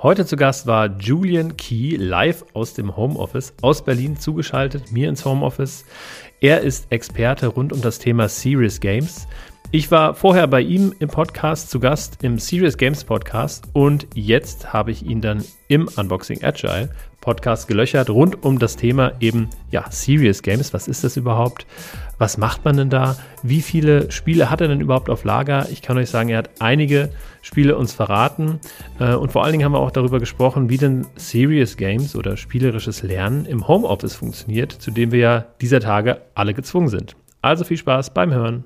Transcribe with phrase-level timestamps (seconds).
[0.00, 5.24] Heute zu Gast war Julian Key live aus dem Homeoffice aus Berlin zugeschaltet, mir ins
[5.24, 5.84] Homeoffice.
[6.40, 9.26] Er ist Experte rund um das Thema Serious Games.
[9.72, 14.72] Ich war vorher bei ihm im Podcast zu Gast im Serious Games Podcast und jetzt
[14.72, 16.90] habe ich ihn dann im Unboxing Agile
[17.20, 20.72] Podcast gelöchert rund um das Thema eben ja Serious Games.
[20.72, 21.66] Was ist das überhaupt?
[22.18, 23.16] Was macht man denn da?
[23.42, 25.68] Wie viele Spiele hat er denn überhaupt auf Lager?
[25.70, 27.10] Ich kann euch sagen, er hat einige
[27.48, 28.60] Spiele uns verraten
[29.00, 32.36] äh, und vor allen Dingen haben wir auch darüber gesprochen, wie denn Serious Games oder
[32.36, 37.16] spielerisches Lernen im Homeoffice funktioniert, zu dem wir ja dieser Tage alle gezwungen sind.
[37.40, 38.64] Also viel Spaß beim Hören.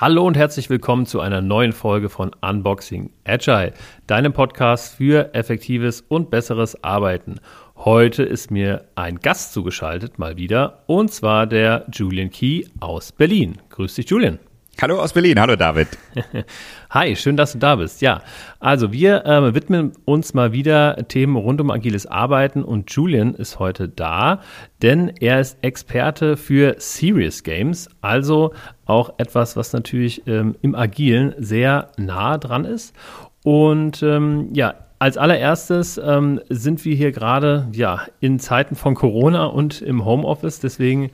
[0.00, 3.72] Hallo und herzlich willkommen zu einer neuen Folge von Unboxing Agile,
[4.06, 7.40] deinem Podcast für effektives und besseres Arbeiten.
[7.74, 13.58] Heute ist mir ein Gast zugeschaltet, mal wieder, und zwar der Julian Key aus Berlin.
[13.70, 14.38] Grüß dich, Julian.
[14.80, 15.88] Hallo aus Berlin, hallo David.
[16.90, 18.00] Hi, schön, dass du da bist.
[18.00, 18.22] Ja,
[18.60, 23.58] also wir äh, widmen uns mal wieder Themen rund um agiles Arbeiten und Julian ist
[23.58, 24.40] heute da,
[24.80, 28.54] denn er ist Experte für Serious Games, also
[28.86, 32.94] auch etwas, was natürlich ähm, im Agilen sehr nah dran ist.
[33.42, 39.46] Und ähm, ja, als allererstes ähm, sind wir hier gerade ja in Zeiten von Corona
[39.46, 41.10] und im Homeoffice, deswegen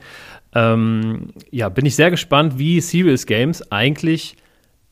[0.55, 4.37] ähm, ja, bin ich sehr gespannt, wie Serious Games eigentlich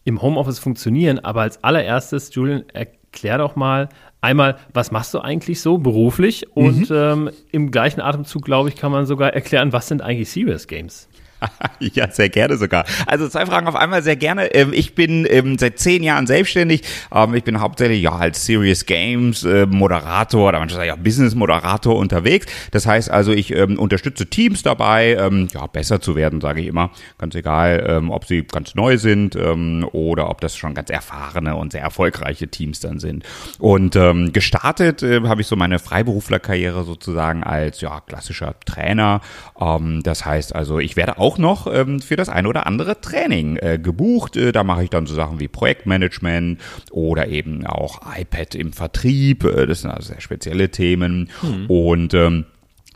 [0.03, 1.19] im Homeoffice funktionieren.
[1.19, 3.89] Aber als allererstes, Julian, erklär doch mal
[4.21, 6.45] einmal, was machst du eigentlich so beruflich?
[6.55, 6.95] Und mhm.
[6.95, 11.07] ähm, im gleichen Atemzug, glaube ich, kann man sogar erklären, was sind eigentlich Serious Games?
[11.79, 12.85] ja, sehr gerne sogar.
[13.07, 14.53] Also zwei Fragen auf einmal, sehr gerne.
[14.53, 16.83] Ähm, ich bin ähm, seit zehn Jahren selbstständig.
[17.13, 21.95] Ähm, ich bin hauptsächlich ja als Serious Games äh, Moderator oder manchmal ja Business Moderator
[21.95, 22.47] unterwegs.
[22.71, 25.17] Das heißt also, ich unterstütze Teams dabei,
[25.53, 26.91] ja besser zu werden, sage ich immer.
[27.17, 31.81] Ganz egal, ob sie ganz neu sind oder ob das schon ganz erfahrene und sehr
[31.81, 33.23] erfolgreiche Teams dann sind.
[33.59, 33.95] Und
[34.33, 39.21] gestartet äh, habe ich so meine Freiberuflerkarriere sozusagen als ja klassischer Trainer.
[40.03, 43.57] das heißt also, ich werde auch auch noch ähm, für das ein oder andere Training
[43.57, 44.37] äh, gebucht.
[44.37, 46.59] Äh, da mache ich dann so Sachen wie Projektmanagement
[46.91, 49.43] oder eben auch iPad im Vertrieb.
[49.43, 51.29] Äh, das sind also sehr spezielle Themen.
[51.41, 51.65] Mhm.
[51.67, 52.45] Und ähm,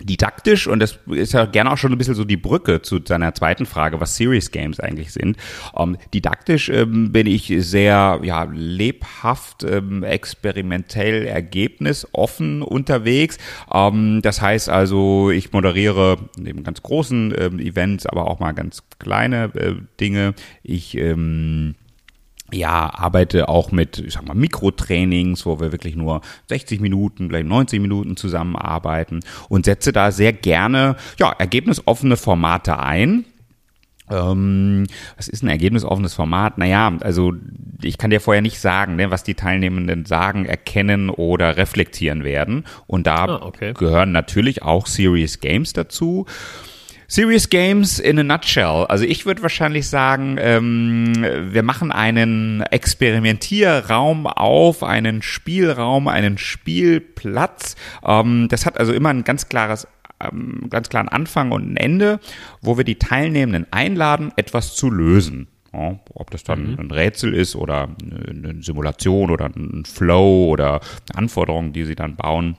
[0.02, 3.34] didaktisch und das ist ja gerne auch schon ein bisschen so die Brücke zu seiner
[3.34, 5.38] zweiten Frage, was Serious Games eigentlich sind.
[5.78, 13.38] Ähm, didaktisch ähm, bin ich sehr ja lebhaft, ähm, experimentell, ergebnisoffen unterwegs.
[13.74, 18.84] Ähm, das heißt also, ich moderiere neben ganz großen ähm, Events, aber auch mal ganz
[19.00, 20.34] kleine äh, Dinge.
[20.64, 21.76] Ich ähm,
[22.52, 27.48] ja, arbeite auch mit, ich sag mal, Mikrotrainings, wo wir wirklich nur 60 Minuten, vielleicht
[27.48, 29.20] 90 Minuten zusammenarbeiten
[29.50, 33.26] und setze da sehr gerne, ja, ergebnisoffene Formate ein.
[34.10, 34.86] Ähm,
[35.18, 36.58] was ist ein ergebnisoffenes Format?
[36.58, 37.34] Naja, also
[37.82, 42.64] ich kann dir vorher nicht sagen, ne, was die Teilnehmenden sagen, erkennen oder reflektieren werden.
[42.88, 43.74] Und da ah, okay.
[43.74, 46.26] gehören natürlich auch Serious Games dazu.
[47.10, 48.86] Serious Games in a nutshell.
[48.90, 51.14] Also ich würde wahrscheinlich sagen, ähm,
[51.52, 57.76] wir machen einen Experimentierraum auf, einen Spielraum, einen Spielplatz.
[58.06, 59.88] Ähm, das hat also immer ein ganz klares
[60.20, 62.20] ähm, ganz klaren Anfang und ein Ende,
[62.62, 65.48] wo wir die Teilnehmenden einladen, etwas zu lösen.
[65.74, 66.80] Ja, ob das dann mhm.
[66.80, 70.82] ein Rätsel ist oder eine Simulation oder ein Flow oder
[71.14, 72.58] Anforderungen, die sie dann bauen.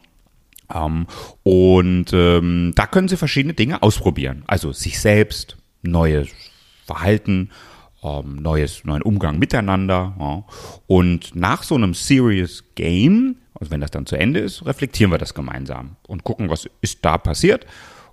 [0.72, 1.06] Ähm,
[1.42, 4.42] und ähm, da können Sie verschiedene Dinge ausprobieren.
[4.46, 6.28] Also sich selbst, neues
[6.86, 7.50] Verhalten,
[8.02, 10.14] ähm, neues, neuen Umgang miteinander.
[10.18, 10.44] Ja.
[10.86, 15.18] Und nach so einem Serious Game, also wenn das dann zu Ende ist, reflektieren wir
[15.18, 17.66] das gemeinsam und gucken, was ist da passiert.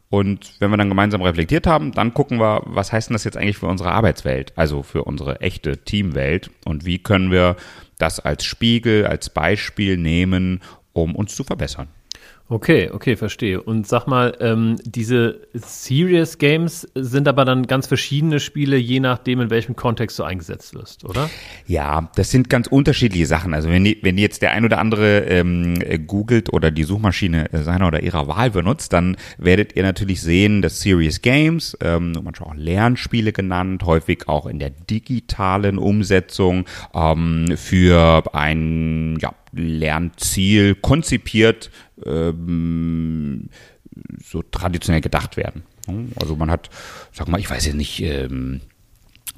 [0.10, 3.38] Und wenn wir dann gemeinsam reflektiert haben, dann gucken wir, was heißt denn das jetzt
[3.38, 7.56] eigentlich für unsere Arbeitswelt, also für unsere echte Teamwelt und wie können wir
[7.98, 10.62] das als Spiegel, als Beispiel nehmen,
[10.94, 11.88] um uns zu verbessern.
[12.48, 13.60] Okay, okay, verstehe.
[13.60, 19.42] Und sag mal, ähm, diese Serious Games sind aber dann ganz verschiedene Spiele, je nachdem,
[19.42, 21.28] in welchem Kontext du eingesetzt wirst, oder?
[21.66, 23.56] Ja, das sind ganz unterschiedliche Sachen.
[23.56, 28.04] Also wenn, wenn jetzt der ein oder andere ähm, googelt oder die Suchmaschine seiner oder
[28.04, 33.34] ihrer Wahl benutzt, dann werdet ihr natürlich sehen, dass Serious Games, ähm, manchmal auch Lernspiele
[33.34, 41.72] genannt, häufig auch in der digitalen Umsetzung ähm, für ein ja, Lernziel konzipiert
[42.04, 43.50] ähm,
[44.24, 45.64] so traditionell gedacht werden.
[46.20, 46.70] Also man hat,
[47.12, 48.62] sag mal, ich weiß jetzt nicht, ähm,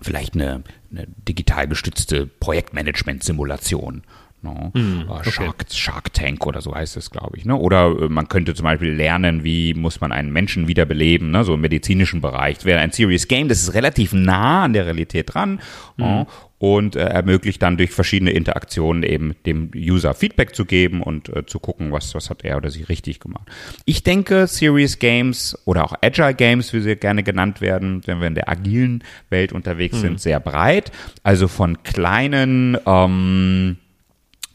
[0.01, 4.03] vielleicht eine, eine digital gestützte Projektmanagement-Simulation.
[4.41, 4.71] No?
[4.73, 4.81] Ne?
[4.81, 5.31] Mm, okay.
[5.31, 7.45] Shark, Shark Tank oder so heißt es, glaube ich.
[7.45, 7.55] Ne?
[7.55, 11.43] Oder äh, man könnte zum Beispiel lernen, wie muss man einen Menschen wiederbeleben, ne?
[11.43, 12.57] so im medizinischen Bereich.
[12.57, 15.55] Das wäre ein Serious Game, das ist relativ nah an der Realität dran.
[15.97, 16.01] Mm.
[16.01, 16.27] No?
[16.59, 21.45] Und äh, ermöglicht dann durch verschiedene Interaktionen eben dem User Feedback zu geben und äh,
[21.45, 23.47] zu gucken, was, was hat er oder sie richtig gemacht.
[23.85, 28.27] Ich denke, Serious Games oder auch Agile Games, wie sie gerne genannt werden, wenn wir
[28.27, 30.01] in der agilen Welt unterwegs mhm.
[30.01, 30.91] sind, sehr breit.
[31.21, 33.77] Also von kleinen ähm,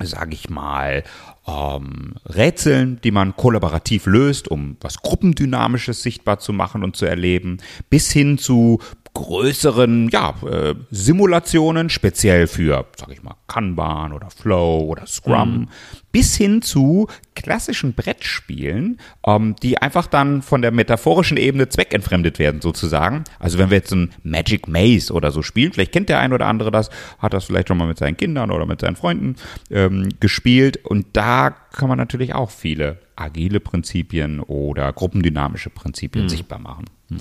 [0.01, 1.05] sage ich mal,
[1.47, 7.59] ähm, Rätseln, die man kollaborativ löst, um was Gruppendynamisches sichtbar zu machen und zu erleben,
[7.91, 8.81] bis hin zu
[9.15, 15.69] größeren ja, äh, Simulationen, speziell für, sag ich mal, Kanban oder Flow oder Scrum, mhm.
[16.13, 22.63] bis hin zu klassischen Brettspielen, ähm, die einfach dann von der metaphorischen Ebene zweckentfremdet werden,
[22.63, 23.25] sozusagen.
[23.39, 26.47] Also wenn wir jetzt ein Magic Maze oder so spielen, vielleicht kennt der ein oder
[26.47, 26.89] andere das,
[27.19, 29.37] hat das vielleicht schon mal mit seinen Kindern oder mit seinen Freunden
[29.71, 36.29] ähm, gespielt und da kann man natürlich auch viele agile Prinzipien oder gruppendynamische Prinzipien mhm.
[36.31, 36.87] sichtbar machen.
[37.09, 37.19] Mhm.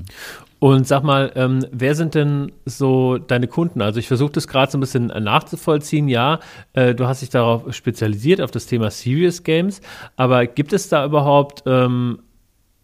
[0.62, 3.82] Und sag mal, ähm, wer sind denn so deine Kunden?
[3.82, 6.08] Also ich versuche das gerade so ein bisschen nachzuvollziehen.
[6.08, 6.40] Ja,
[6.74, 9.82] äh, du hast dich darauf spezialisiert, auf das Thema Serious Games.
[10.18, 12.20] Aber gibt es da überhaupt ähm,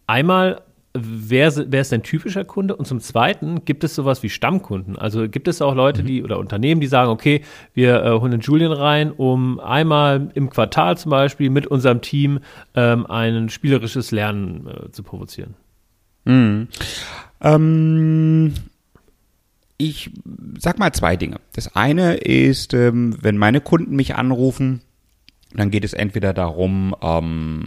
[0.08, 0.64] einmal,
[0.96, 2.76] wer, wer ist dein typischer Kunde?
[2.76, 4.98] Und zum Zweiten, gibt es sowas wie Stammkunden?
[4.98, 6.08] Also gibt es auch Leute, mhm.
[6.08, 7.44] die oder Unternehmen, die sagen, okay,
[7.76, 12.40] wir äh, holen den Julian rein, um einmal im Quartal zum Beispiel mit unserem Team
[12.74, 15.54] ähm, ein spielerisches Lernen äh, zu provozieren?
[16.26, 16.70] Mhm.
[17.42, 18.54] Ähm,
[19.78, 20.12] ich
[20.58, 21.40] sag mal zwei Dinge.
[21.54, 24.82] Das eine ist, ähm, wenn meine Kunden mich anrufen,
[25.54, 27.64] dann geht es entweder darum, ähm,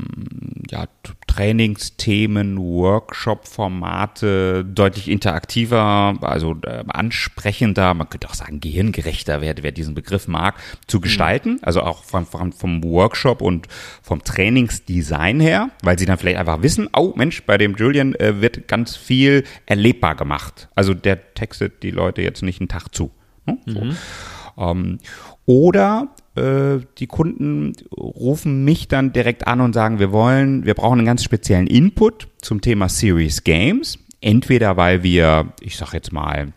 [0.70, 0.86] ja,
[1.30, 9.94] Trainingsthemen, Workshop-Formate deutlich interaktiver, also äh, ansprechender, man könnte auch sagen gehirngerechter, wer, wer diesen
[9.94, 10.56] Begriff mag,
[10.88, 11.02] zu mhm.
[11.02, 11.60] gestalten.
[11.62, 13.68] Also auch vom, vom, vom Workshop und
[14.02, 18.40] vom Trainingsdesign her, weil sie dann vielleicht einfach wissen, oh Mensch, bei dem Julian äh,
[18.40, 20.68] wird ganz viel erlebbar gemacht.
[20.74, 23.12] Also der textet die Leute jetzt nicht einen Tag zu.
[23.46, 23.56] Ne?
[23.66, 23.84] So.
[23.84, 23.96] Mhm.
[24.58, 24.98] Ähm,
[25.46, 26.08] oder
[26.98, 31.24] die Kunden rufen mich dann direkt an und sagen, wir wollen, wir brauchen einen ganz
[31.24, 33.98] speziellen Input zum Thema Series Games.
[34.20, 36.52] Entweder weil wir, ich sag jetzt mal,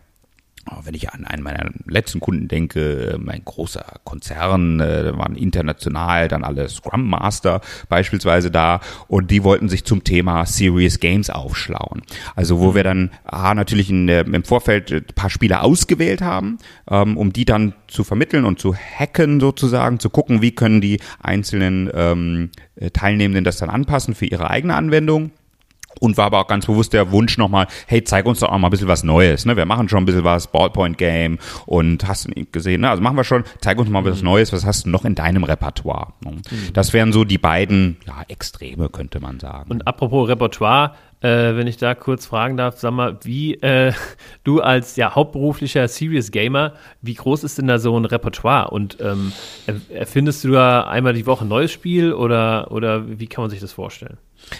[0.84, 6.44] wenn ich an einen meiner letzten Kunden denke, mein großer Konzern, äh, waren international dann
[6.44, 12.02] alle Scrum Master beispielsweise da und die wollten sich zum Thema Serious Games aufschlauen.
[12.34, 16.58] Also wo wir dann ah, natürlich in, im Vorfeld ein paar Spiele ausgewählt haben,
[16.90, 21.00] ähm, um die dann zu vermitteln und zu hacken sozusagen, zu gucken, wie können die
[21.22, 22.50] einzelnen ähm,
[22.92, 25.30] Teilnehmenden das dann anpassen für ihre eigene Anwendung.
[26.00, 28.68] Und war aber auch ganz bewusst der Wunsch nochmal, hey, zeig uns doch auch mal
[28.68, 29.44] ein bisschen was Neues.
[29.46, 29.56] Ne?
[29.56, 32.90] Wir machen schon ein bisschen was, Ballpoint-Game und hast du nicht gesehen, ne?
[32.90, 34.26] Also machen wir schon, zeig uns mal was mhm.
[34.26, 36.12] Neues, was hast du noch in deinem Repertoire?
[36.24, 36.32] Ne?
[36.32, 36.72] Mhm.
[36.72, 39.70] Das wären so die beiden ja, Extreme, könnte man sagen.
[39.70, 40.92] Und apropos Repertoire,
[41.24, 43.92] äh, wenn ich da kurz fragen darf, sag mal, wie äh,
[44.44, 48.70] du als ja hauptberuflicher Serious Gamer, wie groß ist denn da so ein Repertoire?
[48.70, 49.32] Und ähm,
[49.88, 53.60] erfindest du da einmal die Woche ein neues Spiel oder, oder wie kann man sich
[53.60, 54.18] das vorstellen?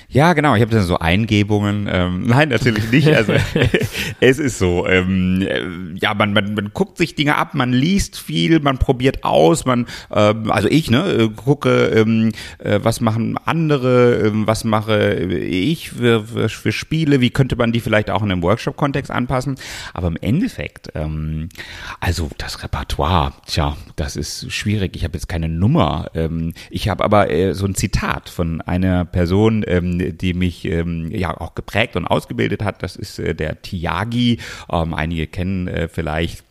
[0.08, 0.54] Ja, genau.
[0.54, 1.88] Ich habe dann so Eingebungen.
[1.90, 3.08] Ähm, nein, natürlich nicht.
[3.08, 3.34] Also
[4.20, 4.86] es ist so.
[4.86, 5.62] Ähm, äh,
[5.96, 9.86] ja, man, man, man guckt sich Dinge ab, man liest viel, man probiert aus, man,
[10.12, 15.90] ähm, also ich, ne, äh, gucke, ähm, äh, was machen andere, ähm, was mache ich
[15.90, 19.56] für, für, für Spiele, wie könnte man die vielleicht auch in einem Workshop-Kontext anpassen.
[19.92, 21.48] Aber im Endeffekt, ähm,
[22.00, 24.96] also das Repertoire, tja, das ist schwierig.
[24.96, 26.10] Ich habe jetzt keine Nummer.
[26.14, 31.10] Ähm, ich habe aber äh, so ein Zitat von einer Person, ähm, die mich ähm,
[31.10, 32.82] ja auch geprägt und ausgebildet hat.
[32.82, 34.38] Das ist äh, der Tiagi.
[34.70, 36.44] Ähm, einige kennen äh, vielleicht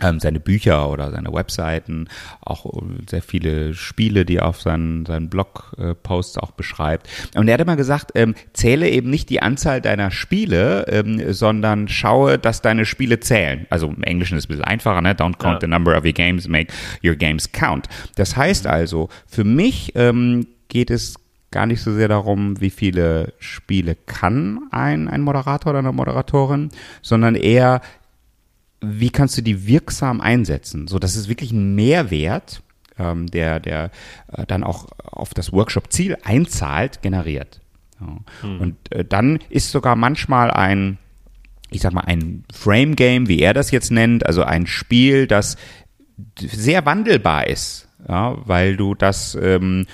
[0.00, 2.08] ähm, seine Bücher oder seine Webseiten,
[2.40, 7.08] auch äh, sehr viele Spiele, die er auf seinen, seinen Blog-Posts äh, auch beschreibt.
[7.34, 11.88] Und er hat immer gesagt, ähm, zähle eben nicht die Anzahl deiner Spiele, ähm, sondern
[11.88, 13.66] schaue, dass deine Spiele zählen.
[13.70, 15.14] Also im Englischen ist es ein bisschen einfacher, ne?
[15.14, 15.60] Don't count ja.
[15.62, 16.72] the number of your games, make
[17.04, 17.88] your games count.
[18.14, 21.16] Das heißt also, für mich ähm, geht es
[21.50, 26.70] gar nicht so sehr darum, wie viele Spiele kann ein, ein Moderator oder eine Moderatorin,
[27.02, 27.80] sondern eher,
[28.80, 32.62] wie kannst du die wirksam einsetzen, so dass es wirklich einen Mehrwert,
[32.98, 33.90] ähm, der, der
[34.32, 37.60] äh, dann auch auf das Workshop-Ziel einzahlt, generiert.
[38.00, 38.18] Ja.
[38.42, 38.60] Hm.
[38.60, 40.98] Und äh, dann ist sogar manchmal ein,
[41.70, 45.56] ich sag mal, ein Frame-Game, wie er das jetzt nennt, also ein Spiel, das
[46.38, 49.86] sehr wandelbar ist, ja, weil du das ähm,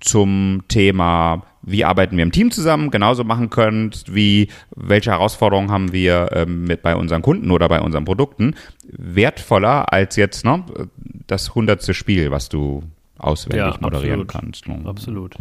[0.00, 5.92] zum Thema, wie arbeiten wir im Team zusammen, genauso machen könnt, wie welche Herausforderungen haben
[5.92, 8.54] wir ähm, mit bei unseren Kunden oder bei unseren Produkten,
[8.88, 10.64] wertvoller als jetzt ne,
[11.26, 12.82] das hundertste Spiel, was du
[13.18, 14.28] auswendig Ja, moderieren absolut.
[14.28, 14.68] kannst.
[14.68, 14.80] ne?
[14.84, 15.34] Absolut.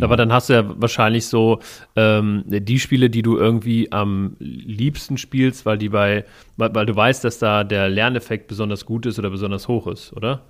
[0.00, 1.60] Aber dann hast du ja wahrscheinlich so
[1.94, 6.24] ähm, die Spiele, die du irgendwie am liebsten spielst, weil die bei,
[6.56, 10.12] weil, weil du weißt, dass da der Lerneffekt besonders gut ist oder besonders hoch ist,
[10.14, 10.42] oder?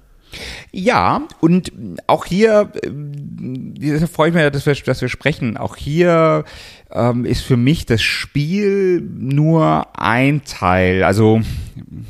[0.73, 1.73] Ja, und
[2.07, 5.57] auch hier, ähm, deshalb freue ich mich, dass wir, dass wir sprechen.
[5.57, 6.45] Auch hier
[6.93, 11.03] ähm, ist für mich das Spiel nur ein Teil.
[11.03, 11.41] Also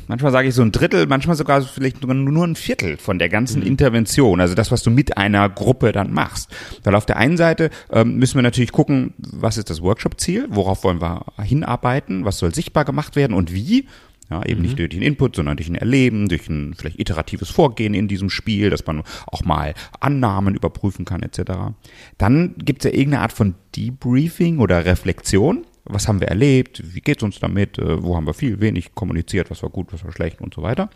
[0.07, 3.29] manchmal sage ich so ein Drittel, manchmal sogar vielleicht sogar nur ein Viertel von der
[3.29, 4.41] ganzen Intervention.
[4.41, 6.49] Also das, was du mit einer Gruppe dann machst.
[6.83, 10.83] Weil auf der einen Seite ähm, müssen wir natürlich gucken, was ist das Workshop-Ziel, worauf
[10.83, 13.87] wollen wir hinarbeiten, was soll sichtbar gemacht werden und wie.
[14.29, 17.93] Ja, eben nicht durch den Input, sondern durch ein Erleben, durch ein vielleicht iteratives Vorgehen
[17.93, 21.73] in diesem Spiel, dass man auch mal Annahmen überprüfen kann, etc.
[22.17, 25.65] Dann gibt es ja irgendeine Art von Debriefing oder Reflexion.
[25.85, 26.83] Was haben wir erlebt?
[26.93, 27.79] Wie geht's uns damit?
[27.79, 29.49] Äh, Wo haben wir viel, wenig kommuniziert?
[29.49, 30.89] Was war gut, was war schlecht und so weiter.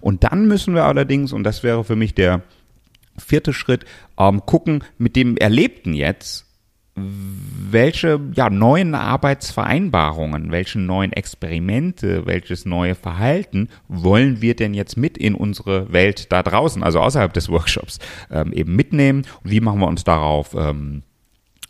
[0.00, 2.42] Und dann müssen wir allerdings, und das wäre für mich der
[3.16, 3.84] vierte Schritt,
[4.18, 6.46] ähm, gucken mit dem Erlebten jetzt,
[6.94, 15.16] welche ja, neuen Arbeitsvereinbarungen, welche neuen Experimente, welches neue Verhalten wollen wir denn jetzt mit
[15.16, 17.98] in unsere Welt da draußen, also außerhalb des Workshops,
[18.30, 19.24] ähm, eben mitnehmen?
[19.42, 21.02] Und wie machen wir uns darauf ähm,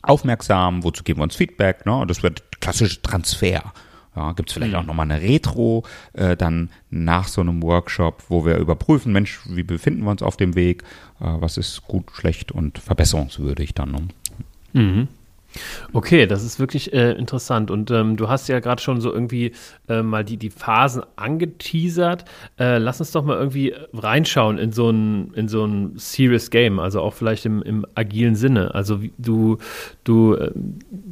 [0.02, 0.83] aufmerksam?
[0.83, 1.87] Wozu geben wir uns Feedback?
[1.87, 2.05] Ne?
[2.09, 3.73] Das wird klassische Transfer.
[4.14, 8.45] Ja, Gibt es vielleicht auch nochmal eine Retro äh, dann nach so einem Workshop, wo
[8.45, 10.83] wir überprüfen, Mensch, wie befinden wir uns auf dem Weg?
[11.19, 13.93] Äh, was ist gut, schlecht und verbesserungswürdig dann?
[13.93, 14.09] Ne?
[15.93, 17.71] Okay, das ist wirklich äh, interessant.
[17.71, 19.52] Und ähm, du hast ja gerade schon so irgendwie
[19.88, 22.25] äh, mal die, die Phasen angeteasert.
[22.59, 26.79] Äh, lass uns doch mal irgendwie reinschauen in so ein, in so ein Serious Game,
[26.79, 28.75] also auch vielleicht im, im agilen Sinne.
[28.75, 29.59] Also du,
[30.05, 30.52] du äh,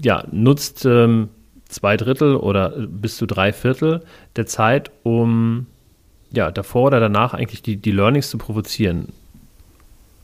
[0.02, 1.29] ja, nutzt ähm,
[1.69, 4.02] zwei Drittel oder äh, bis zu drei Viertel
[4.37, 5.67] der Zeit, um
[6.33, 9.09] ja, davor oder danach eigentlich die, die Learnings zu provozieren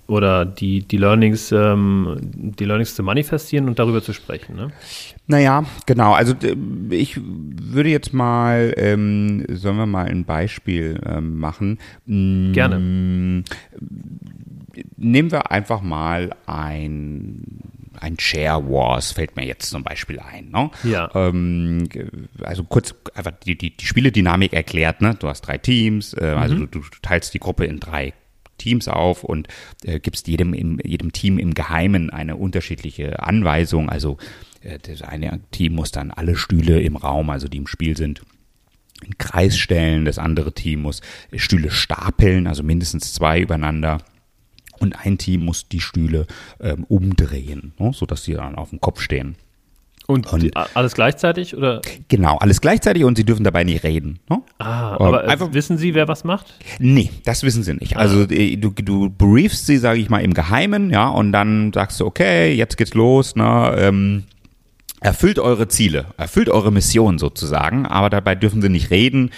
[0.06, 4.56] oder die, die Learnings, ähm, die Learnings zu manifestieren und darüber zu sprechen.
[4.56, 4.70] Ne?
[5.26, 6.12] Naja, genau.
[6.12, 6.34] Also
[6.90, 11.78] ich würde jetzt mal, ähm, sollen wir mal ein Beispiel ähm, machen?
[12.06, 13.44] Mm, Gerne.
[14.96, 17.62] Nehmen wir einfach mal ein
[17.98, 20.50] ein Share Wars fällt mir jetzt zum Beispiel ein.
[20.50, 20.70] Ne?
[20.84, 21.10] Ja.
[21.14, 21.88] Ähm,
[22.42, 25.00] also kurz einfach die, die, die Spieledynamik erklärt.
[25.00, 25.16] Ne?
[25.18, 28.12] Du hast drei Teams, äh, also du, du teilst die Gruppe in drei
[28.58, 29.48] Teams auf und
[29.84, 33.88] äh, gibst jedem, im, jedem Team im Geheimen eine unterschiedliche Anweisung.
[33.88, 34.18] Also
[34.60, 38.22] äh, das eine Team muss dann alle Stühle im Raum, also die im Spiel sind,
[39.04, 40.04] in Kreis stellen.
[40.04, 41.00] Das andere Team muss
[41.34, 43.98] Stühle stapeln, also mindestens zwei übereinander.
[44.78, 46.26] Und ein Team muss die Stühle
[46.60, 49.36] ähm, umdrehen, ne, sodass sie dann auf dem Kopf stehen.
[50.06, 51.80] Und, Und- die, alles gleichzeitig oder?
[52.08, 54.20] Genau, alles gleichzeitig und sie dürfen dabei nicht reden.
[54.30, 54.40] Ne?
[54.58, 56.54] Ah, Ähm, aber einfach- wissen Sie, wer was macht?
[56.78, 57.96] Nee, das wissen sie nicht.
[57.96, 61.98] Also äh, du, du briefst sie, sage ich mal, im Geheimen, ja, und dann sagst
[62.00, 64.25] du, okay, jetzt geht's los, ne, ähm,
[65.00, 69.30] erfüllt eure Ziele, erfüllt eure Mission sozusagen, aber dabei dürfen sie nicht reden.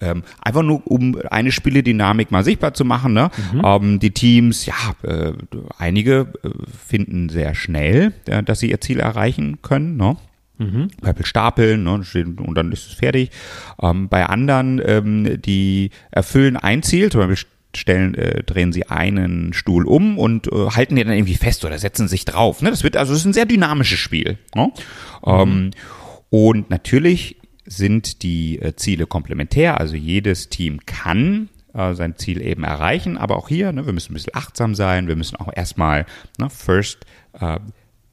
[0.00, 3.14] Ähm, einfach nur, um eine Spieledynamik mal sichtbar zu machen.
[3.14, 3.30] Ne?
[3.64, 5.32] Ähm, die Teams, ja, äh,
[5.78, 6.50] einige äh,
[6.86, 9.96] finden sehr schnell, äh, dass sie ihr Ziel erreichen können.
[9.96, 10.16] Ne?
[11.02, 13.30] Beispiel stapeln ne, und dann ist es fertig.
[13.80, 19.52] Ähm, bei anderen, ähm, die erfüllen ein Ziel, zum Beispiel stellen, äh, drehen sie einen
[19.52, 22.62] Stuhl um und äh, halten den dann irgendwie fest oder setzen sich drauf.
[22.62, 22.70] Ne?
[22.70, 24.38] Das wird also das ist ein sehr dynamisches Spiel.
[24.54, 24.72] Ne?
[25.24, 25.70] Ähm,
[26.30, 32.64] und natürlich sind die äh, Ziele komplementär, also jedes Team kann äh, sein Ziel eben
[32.64, 36.06] erreichen, aber auch hier, ne, wir müssen ein bisschen achtsam sein, wir müssen auch erstmal
[36.38, 37.04] ne, first
[37.40, 37.58] äh,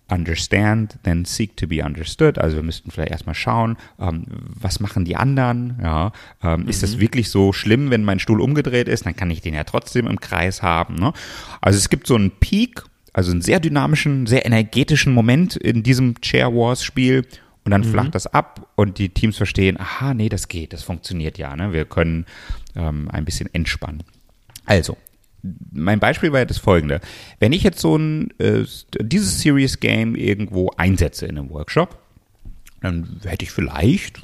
[0.10, 2.38] understand, then seek to be understood.
[2.38, 5.80] Also wir müssten vielleicht erstmal schauen, ähm, was machen die anderen?
[5.82, 6.12] Ja,
[6.44, 9.06] ähm, ist das wirklich so schlimm, wenn mein Stuhl umgedreht ist?
[9.06, 10.96] Dann kann ich den ja trotzdem im Kreis haben.
[10.96, 11.14] Ne?
[11.62, 12.84] Also es gibt so einen Peak,
[13.14, 17.26] also einen sehr dynamischen, sehr energetischen Moment in diesem Chair Wars Spiel.
[17.66, 21.38] Und dann flacht das ab und die Teams verstehen, aha, nee, das geht, das funktioniert
[21.38, 21.56] ja.
[21.56, 21.72] Ne?
[21.72, 22.26] Wir können
[22.76, 24.04] ähm, ein bisschen entspannen.
[24.66, 24.98] Also,
[25.72, 27.00] mein Beispiel war ja das folgende.
[27.40, 28.66] Wenn ich jetzt so ein, äh,
[29.00, 32.00] dieses Serious Game irgendwo einsetze in einem Workshop,
[32.82, 34.22] dann hätte ich vielleicht,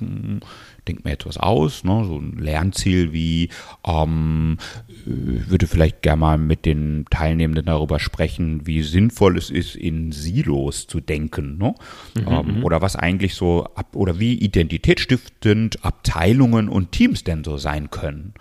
[0.90, 3.50] denke mir etwas aus, ne, so ein Lernziel wie,
[3.86, 4.58] ähm,
[5.06, 10.12] äh, würde vielleicht gerne mal mit den Teilnehmenden darüber sprechen, wie sinnvoll es ist, in
[10.12, 11.76] Silos zu denken, ne?
[12.18, 17.90] ähm, oder was eigentlich so, ab, oder wie identitätsstiftend Abteilungen und Teams denn so sein
[17.90, 18.34] können.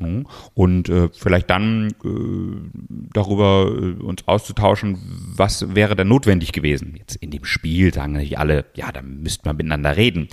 [0.00, 0.24] Ne?
[0.54, 2.08] Und äh, vielleicht dann äh,
[3.12, 4.98] darüber äh, uns auszutauschen,
[5.36, 6.94] was wäre denn notwendig gewesen.
[6.98, 10.28] Jetzt in dem Spiel sagen nicht alle, ja, da müsste man miteinander reden.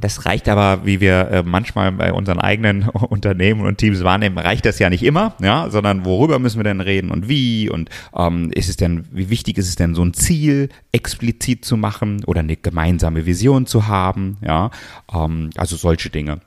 [0.00, 4.64] Das reicht aber wie wir äh, manchmal bei unseren eigenen Unternehmen und Teams wahrnehmen, reicht
[4.64, 8.50] das ja nicht immer, ja, sondern worüber müssen wir denn reden und wie und ähm,
[8.52, 12.40] ist es denn, wie wichtig ist es denn, so ein Ziel explizit zu machen oder
[12.40, 14.70] eine gemeinsame Vision zu haben, ja,
[15.12, 16.40] ähm, also solche Dinge.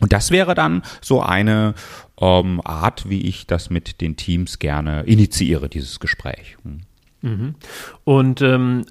[0.00, 1.74] Und das wäre dann so eine
[2.20, 6.56] ähm, Art, wie ich das mit den Teams gerne initiiere, dieses Gespräch.
[6.62, 6.80] Hm.
[7.20, 7.54] Mhm.
[8.04, 8.84] Und ähm,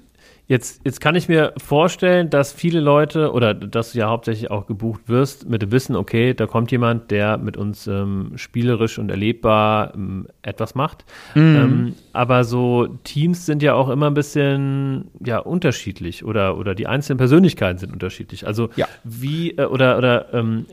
[0.48, 4.66] Jetzt, jetzt kann ich mir vorstellen, dass viele Leute oder dass du ja hauptsächlich auch
[4.66, 9.10] gebucht wirst mit dem Wissen, okay, da kommt jemand, der mit uns ähm, spielerisch und
[9.10, 11.04] erlebbar ähm, etwas macht.
[11.34, 11.56] Mhm.
[11.56, 16.86] Ähm, aber so Teams sind ja auch immer ein bisschen ja unterschiedlich oder oder die
[16.86, 18.46] einzelnen Persönlichkeiten sind unterschiedlich.
[18.46, 18.88] Also ja.
[19.04, 20.64] wie äh, oder oder ähm,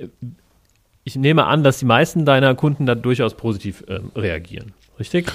[1.03, 4.71] ich nehme an, dass die meisten deiner Kunden da durchaus positiv ähm, reagieren.
[4.97, 5.29] Richtig?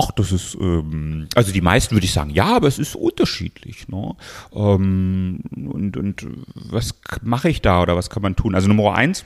[0.00, 3.88] Ach, das ist, ähm, also die meisten würde ich sagen, ja, aber es ist unterschiedlich.
[3.88, 4.14] Ne?
[4.54, 8.54] Ähm, und, und was mache ich da oder was kann man tun?
[8.54, 9.24] Also Nummer eins,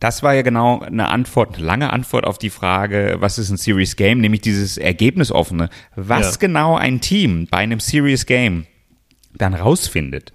[0.00, 3.58] das war ja genau eine Antwort, eine lange Antwort auf die Frage, was ist ein
[3.58, 5.68] Serious Game, nämlich dieses Ergebnisoffene.
[5.94, 6.38] Was ja.
[6.40, 8.66] genau ein Team bei einem Serious Game
[9.34, 10.32] dann rausfindet,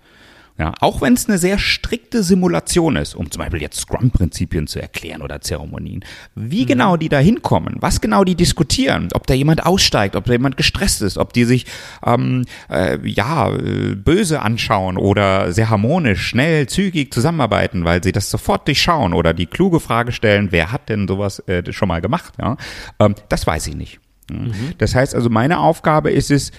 [0.57, 4.81] ja, auch wenn es eine sehr strikte Simulation ist, um zum Beispiel jetzt Scrum-Prinzipien zu
[4.81, 6.67] erklären oder Zeremonien, wie mhm.
[6.67, 10.55] genau die da hinkommen, was genau die diskutieren, ob da jemand aussteigt, ob da jemand
[10.55, 11.65] gestresst ist, ob die sich
[12.05, 18.29] ähm, äh, ja äh, böse anschauen oder sehr harmonisch, schnell, zügig zusammenarbeiten, weil sie das
[18.29, 22.33] sofort durchschauen oder die kluge Frage stellen, wer hat denn sowas äh, schon mal gemacht?
[22.39, 22.55] Ja,
[22.99, 23.99] ähm, das weiß ich nicht.
[24.31, 24.53] Mhm.
[24.77, 26.53] Das heißt also, meine Aufgabe ist es,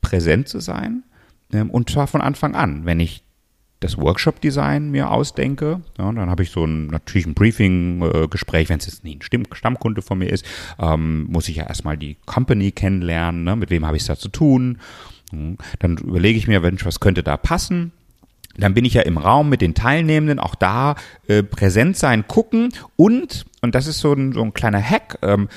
[0.00, 1.02] präsent zu sein
[1.52, 2.84] ähm, und zwar von Anfang an.
[2.84, 3.23] Wenn ich
[3.84, 5.80] das Workshop-Design mir ausdenke.
[5.98, 10.02] Ja, dann habe ich so ein natürlich ein Briefing-Gespräch, wenn es jetzt nicht ein Stammkunde
[10.02, 10.44] von mir ist,
[10.78, 13.56] ähm, muss ich ja erstmal die Company kennenlernen, ne?
[13.56, 14.78] mit wem habe ich es da zu tun.
[15.78, 17.92] Dann überlege ich mir, Mensch, was könnte da passen?
[18.56, 20.94] Dann bin ich ja im Raum mit den Teilnehmenden, auch da
[21.26, 25.48] äh, präsent sein, gucken und und das ist so ein, so ein kleiner Hack ähm,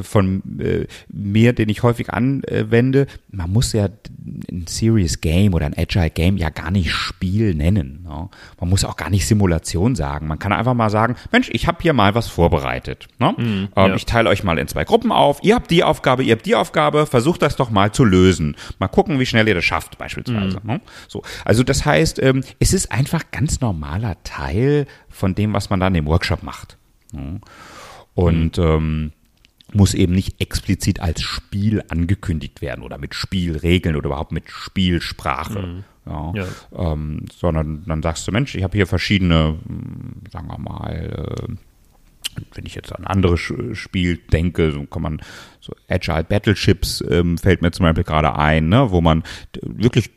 [0.00, 3.06] von äh, mir, den ich häufig anwende.
[3.30, 3.88] Man muss ja
[4.50, 8.04] ein Serious Game oder ein Agile Game ja gar nicht Spiel nennen.
[8.04, 8.28] Ne?
[8.60, 10.26] Man muss auch gar nicht Simulation sagen.
[10.26, 13.08] Man kann einfach mal sagen, Mensch, ich habe hier mal was vorbereitet.
[13.18, 13.32] Ne?
[13.36, 13.94] Mm, ähm, ja.
[13.94, 15.40] Ich teile euch mal in zwei Gruppen auf.
[15.42, 17.06] Ihr habt die Aufgabe, ihr habt die Aufgabe.
[17.06, 18.56] Versucht das doch mal zu lösen.
[18.78, 20.58] Mal gucken, wie schnell ihr das schafft, beispielsweise.
[20.62, 20.66] Mm.
[20.66, 20.80] Ne?
[21.08, 25.80] So, also das heißt, ähm, es ist einfach ganz normaler Teil von dem, was man
[25.80, 26.76] dann im Workshop macht.
[28.14, 28.64] Und mhm.
[28.64, 29.12] ähm,
[29.72, 35.60] muss eben nicht explizit als Spiel angekündigt werden oder mit Spielregeln oder überhaupt mit Spielsprache.
[35.60, 35.84] Mhm.
[36.06, 36.92] Ja, ja.
[36.92, 41.54] Ähm, sondern dann sagst du, Mensch, ich habe hier verschiedene, hm, sagen wir mal, äh,
[42.54, 45.22] wenn ich jetzt an andere Spiel denke, so kann man
[45.60, 49.22] so Agile Battleships ähm, fällt mir zum Beispiel gerade ein, ne, wo man
[49.62, 50.10] wirklich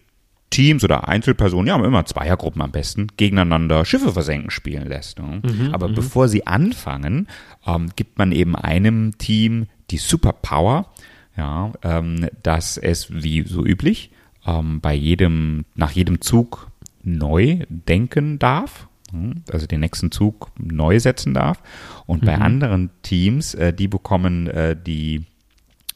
[0.49, 5.19] Teams oder Einzelpersonen, ja, immer Zweiergruppen am besten, gegeneinander Schiffe versenken spielen lässt.
[5.19, 5.41] Ne?
[5.43, 5.95] Mhm, Aber mhm.
[5.95, 7.27] bevor sie anfangen,
[7.65, 10.91] ähm, gibt man eben einem Team die Superpower,
[11.35, 14.11] ja, ähm, dass es wie so üblich
[14.45, 16.71] ähm, bei jedem, nach jedem Zug
[17.03, 18.87] neu denken darf.
[19.11, 21.61] Hm, also den nächsten Zug neu setzen darf.
[22.05, 22.43] Und bei mhm.
[22.43, 25.25] anderen Teams, äh, die bekommen äh, die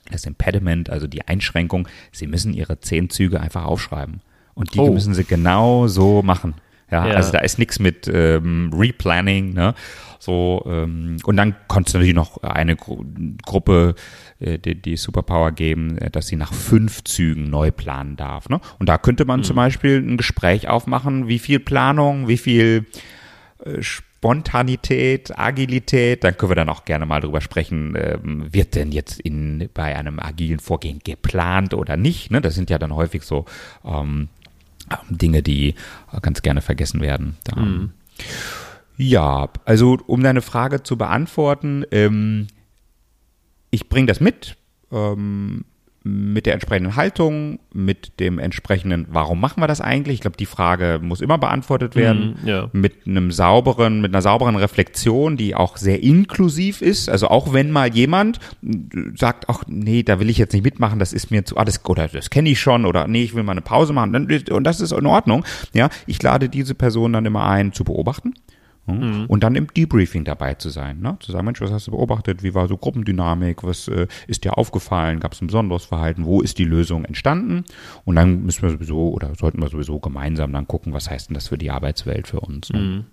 [0.10, 4.22] das Impediment, also die Einschränkung, sie müssen ihre zehn Züge einfach aufschreiben.
[4.54, 4.92] Und die oh.
[4.92, 6.56] müssen sie genau so machen.
[6.90, 7.16] Ja, ja.
[7.16, 9.74] also da ist nichts mit ähm, Replanning, ne?
[10.20, 13.04] So, ähm, und dann konntest du natürlich noch eine Gru
[13.44, 13.96] Gruppe
[14.40, 18.48] äh, die, die Superpower geben, äh, dass sie nach fünf Zügen neu planen darf.
[18.48, 18.60] Ne?
[18.78, 19.46] Und da könnte man mhm.
[19.46, 22.86] zum Beispiel ein Gespräch aufmachen, wie viel Planung, wie viel
[23.66, 28.92] äh, Spontanität, Agilität, dann können wir dann auch gerne mal drüber sprechen, ähm, wird denn
[28.92, 32.30] jetzt in, bei einem agilen Vorgehen geplant oder nicht?
[32.30, 32.42] Ne?
[32.42, 33.46] Das sind ja dann häufig so
[33.84, 34.30] ähm,
[35.10, 35.76] Dinge, die
[36.22, 37.38] ganz gerne vergessen werden.
[37.56, 37.92] Mhm.
[38.98, 42.48] Ja, also um deine Frage zu beantworten, ähm,
[43.72, 44.58] ich bringe das mit.
[44.92, 45.66] Ähm,
[46.04, 50.16] mit der entsprechenden Haltung, mit dem entsprechenden, warum machen wir das eigentlich?
[50.16, 52.40] Ich glaube, die Frage muss immer beantwortet werden.
[52.44, 52.70] Mm, ja.
[52.74, 57.08] Mit einem sauberen, mit einer sauberen Reflexion, die auch sehr inklusiv ist.
[57.08, 58.40] Also auch wenn mal jemand
[59.16, 61.86] sagt, ach nee, da will ich jetzt nicht mitmachen, das ist mir zu, ah, das,
[61.86, 64.82] oder das kenne ich schon, oder nee, ich will mal eine Pause machen, und das
[64.82, 65.46] ist in Ordnung.
[65.74, 68.34] Ja, ich lade diese Person dann immer ein, zu beobachten
[68.88, 69.26] Mhm.
[69.28, 71.18] Und dann im Debriefing dabei zu sein, ne?
[71.20, 74.58] zu sagen, Mensch, was hast du beobachtet, wie war so Gruppendynamik, was äh, ist dir
[74.58, 77.64] aufgefallen, gab es ein besonderes Verhalten, wo ist die Lösung entstanden?
[78.06, 81.36] Und dann müssen wir sowieso oder sollten wir sowieso gemeinsam dann gucken, was heißt denn
[81.36, 82.72] das für die Arbeitswelt für uns.
[82.72, 82.80] Ne?
[82.80, 83.06] Mhm.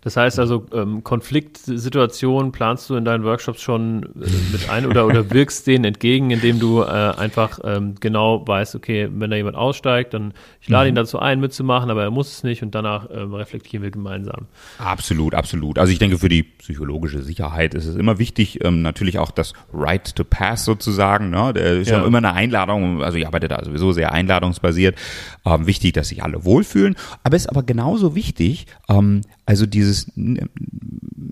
[0.00, 5.06] Das heißt also, ähm, Konfliktsituationen planst du in deinen Workshops schon äh, mit ein oder,
[5.06, 9.56] oder wirkst denen entgegen, indem du äh, einfach ähm, genau weißt, okay, wenn da jemand
[9.56, 10.92] aussteigt, dann ich lade mhm.
[10.92, 14.46] ihn dazu ein, mitzumachen, aber er muss es nicht und danach ähm, reflektieren wir gemeinsam.
[14.78, 15.78] Absolut, absolut.
[15.78, 19.52] Also ich denke, für die psychologische Sicherheit ist es immer wichtig, ähm, natürlich auch das
[19.72, 21.30] Right to Pass sozusagen.
[21.30, 21.52] Ne?
[21.52, 22.04] Der ist ja.
[22.04, 24.96] immer eine Einladung, also ich arbeite da sowieso sehr einladungsbasiert.
[25.44, 29.22] Ähm, wichtig, dass sich alle wohlfühlen, aber es ist aber genauso wichtig, ähm,
[29.66, 30.12] also dieses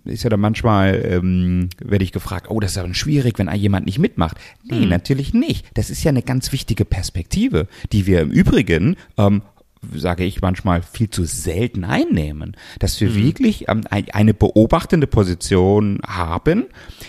[0.05, 3.87] ist ja dann manchmal, ähm, werde ich gefragt, oh, das ist aber schwierig, wenn jemand
[3.87, 4.37] nicht mitmacht.
[4.63, 4.89] Nee, mhm.
[4.89, 5.67] natürlich nicht.
[5.75, 9.43] Das ist ja eine ganz wichtige Perspektive, die wir im Übrigen ähm,
[9.95, 12.57] sage ich manchmal, viel zu selten einnehmen.
[12.79, 13.17] Dass wir mhm.
[13.17, 16.67] wirklich ähm, eine beobachtende Position haben,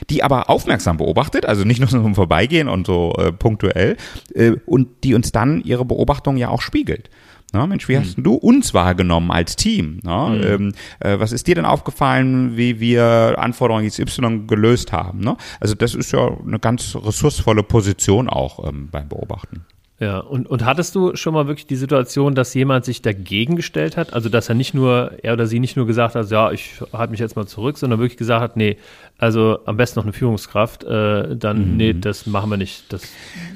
[0.10, 3.98] die aber aufmerksam beobachtet, also nicht nur so Vorbeigehen und so äh, punktuell,
[4.34, 7.10] äh, und die uns dann ihre Beobachtung ja auch spiegelt.
[7.56, 8.24] Na, Mensch, wie hast mhm.
[8.24, 10.00] du uns wahrgenommen als Team?
[10.04, 10.44] Na, mhm.
[10.44, 15.22] ähm, äh, was ist dir denn aufgefallen, wie wir Anforderungen XY gelöst haben?
[15.22, 15.38] Ne?
[15.62, 19.66] Also das ist ja eine ganz ressourcevolle Position auch ähm, beim Beobachten.
[19.98, 23.96] Ja, und, und hattest du schon mal wirklich die Situation, dass jemand sich dagegen gestellt
[23.96, 24.14] hat?
[24.14, 27.12] Also, dass er nicht nur, er oder sie nicht nur gesagt hat, ja, ich halte
[27.12, 28.78] mich jetzt mal zurück, sondern wirklich gesagt hat, nee,
[29.18, 31.78] also am besten noch eine Führungskraft, äh, dann, mhm.
[31.78, 33.04] nee, das machen wir nicht, das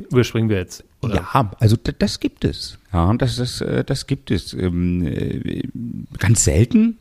[0.10, 0.86] überspringen wir jetzt.
[1.02, 1.16] Oder?
[1.16, 2.78] Ja, also das gibt es.
[2.94, 4.54] Ja, das, das, äh, das gibt es.
[4.54, 5.64] Ähm, äh,
[6.20, 6.98] ganz selten,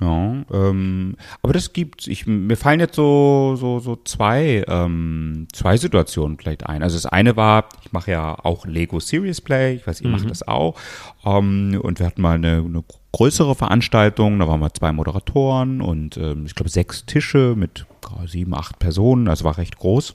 [0.00, 2.06] ja, ähm, aber das gibt's.
[2.06, 6.82] Ich, mir fallen jetzt so so so zwei ähm, zwei Situationen vielleicht ein.
[6.82, 9.76] Also das eine war, ich mache ja auch Lego Serious Play.
[9.76, 10.16] Ich weiß, ihr mhm.
[10.16, 10.78] macht das auch.
[11.24, 14.38] Ähm, und wir hatten mal eine, eine größere Veranstaltung.
[14.38, 17.86] Da waren wir zwei Moderatoren und ähm, ich glaube sechs Tische mit
[18.26, 19.28] sieben acht Personen.
[19.28, 20.14] Also war recht groß.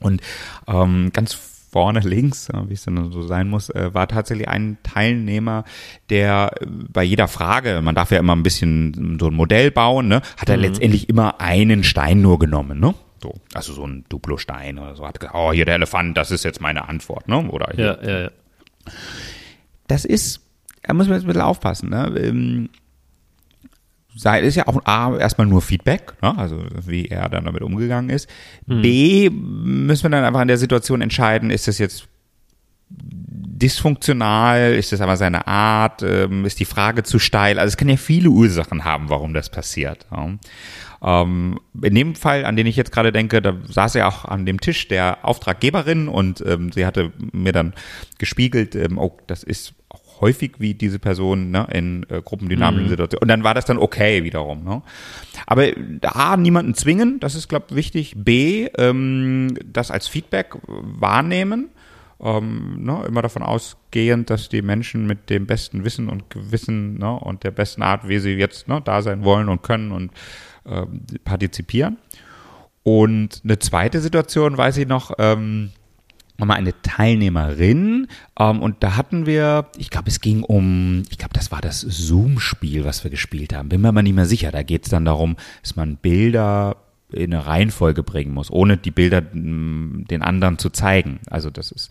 [0.00, 0.22] Und
[0.66, 5.64] ähm, ganz vorne links, wie es dann so sein muss, äh, war tatsächlich ein Teilnehmer,
[6.08, 10.06] der äh, bei jeder Frage, man darf ja immer ein bisschen so ein Modell bauen,
[10.06, 10.62] ne, hat er mhm.
[10.62, 12.94] letztendlich immer einen Stein nur genommen, ne?
[13.20, 15.04] So, also so ein Duplo-Stein oder so.
[15.04, 17.50] Hat gesagt, oh, hier der Elefant, das ist jetzt meine Antwort, ne?
[17.50, 17.98] Oder hier.
[18.00, 18.30] Ja, ja, ja.
[19.88, 20.42] Das ist,
[20.82, 22.68] da muss man jetzt ein bisschen aufpassen, ne?
[24.16, 26.36] Sei ist ja auch A, erstmal nur Feedback, ne?
[26.38, 28.28] also wie er dann damit umgegangen ist.
[28.66, 28.82] Mhm.
[28.82, 32.06] B, müssen wir dann einfach in der Situation entscheiden, ist das jetzt
[32.88, 37.58] dysfunktional, ist das aber seine Art, ähm, ist die Frage zu steil.
[37.58, 40.06] Also es kann ja viele Ursachen haben, warum das passiert.
[40.10, 40.34] Ja.
[41.04, 44.46] Ähm, in dem Fall, an den ich jetzt gerade denke, da saß er auch an
[44.46, 47.74] dem Tisch der Auftraggeberin und ähm, sie hatte mir dann
[48.18, 49.74] gespiegelt, ähm, oh, das ist
[50.20, 52.90] häufig wie diese Person ne, in äh, gruppendynamischen mhm.
[52.90, 53.22] Situationen.
[53.22, 54.64] Und dann war das dann okay wiederum.
[54.64, 54.82] Ne?
[55.46, 55.66] Aber
[56.02, 58.14] A, niemanden zwingen, das ist, glaube ich, wichtig.
[58.16, 61.70] B, ähm, das als Feedback wahrnehmen.
[62.20, 67.12] Ähm, ne, immer davon ausgehend, dass die Menschen mit dem besten Wissen und Gewissen ne,
[67.12, 70.12] und der besten Art, wie sie jetzt ne, da sein wollen und können und
[70.64, 70.86] äh,
[71.24, 71.98] partizipieren.
[72.84, 75.70] Und eine zweite Situation weiß ich noch, ähm,
[76.38, 81.34] nochmal eine Teilnehmerin ähm, und da hatten wir, ich glaube, es ging um, ich glaube,
[81.34, 83.68] das war das Zoom-Spiel, was wir gespielt haben.
[83.68, 84.50] Bin mir aber nicht mehr sicher.
[84.50, 86.76] Da geht es dann darum, dass man Bilder
[87.12, 91.20] in eine Reihenfolge bringen muss, ohne die Bilder den anderen zu zeigen.
[91.30, 91.90] Also das ist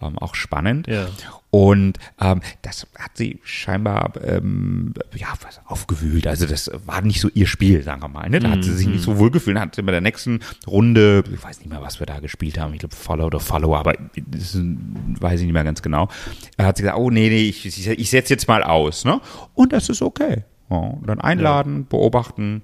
[0.00, 0.86] ähm, auch spannend.
[0.86, 1.08] Ja.
[1.50, 6.28] Und ähm, das hat sie scheinbar ähm, ja, was aufgewühlt.
[6.28, 8.30] Also das war nicht so ihr Spiel, sagen wir mal.
[8.30, 8.38] Ne?
[8.38, 8.92] Da mm, hat sie sich mm.
[8.92, 9.58] nicht so wohl gefühlt.
[9.58, 12.72] Hat sie bei der nächsten Runde, ich weiß nicht mehr, was wir da gespielt haben,
[12.72, 16.08] ich glaube Follow oder Follow, aber das weiß ich nicht mehr ganz genau.
[16.56, 19.04] Da hat sie gesagt, oh nee, nee, ich, ich, ich setze jetzt mal aus.
[19.04, 19.20] Ne?
[19.54, 20.44] Und das ist okay.
[20.70, 21.86] Ja, dann einladen, ja.
[21.88, 22.62] beobachten.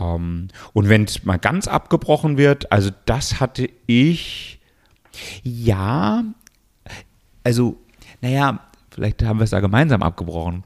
[0.00, 4.58] Ähm, und wenn es mal ganz abgebrochen wird, also das hatte ich,
[5.42, 6.24] ja,
[7.44, 7.76] also,
[8.20, 10.64] naja, vielleicht haben wir es da gemeinsam abgebrochen.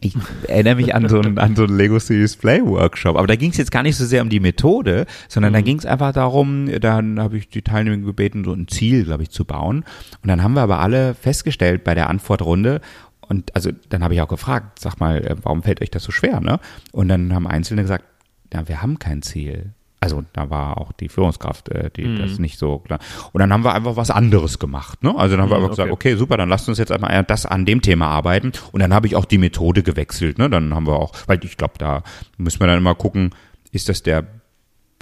[0.00, 3.34] Ich erinnere mich an so einen, an so einen Lego Series Play Workshop, aber da
[3.34, 5.54] ging es jetzt gar nicht so sehr um die Methode, sondern mhm.
[5.54, 9.24] da ging es einfach darum, dann habe ich die Teilnehmer gebeten, so ein Ziel, glaube
[9.24, 9.84] ich, zu bauen.
[10.22, 12.80] Und dann haben wir aber alle festgestellt bei der Antwortrunde,
[13.28, 16.12] und also dann habe ich auch gefragt, sag mal, äh, warum fällt euch das so
[16.12, 16.60] schwer, ne?
[16.92, 18.04] Und dann haben Einzelne gesagt,
[18.52, 19.74] ja, wir haben kein Ziel.
[20.00, 22.18] Also da war auch die Führungskraft, äh, die mm.
[22.18, 23.00] das nicht so klar.
[23.32, 25.02] Und dann haben wir einfach was anderes gemacht.
[25.02, 25.14] Ne?
[25.16, 25.76] Also dann haben mm, wir einfach okay.
[25.76, 28.52] gesagt, okay, super, dann lasst uns jetzt einmal das an dem Thema arbeiten.
[28.70, 30.38] Und dann habe ich auch die Methode gewechselt.
[30.38, 30.48] Ne?
[30.48, 32.04] Dann haben wir auch, weil ich glaube, da
[32.36, 33.34] müssen wir dann immer gucken,
[33.72, 34.26] ist das der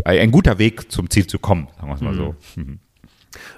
[0.04, 2.16] ein guter Weg zum Ziel zu kommen, sagen wir es mal mm.
[2.16, 2.34] so.
[2.56, 2.78] Mhm.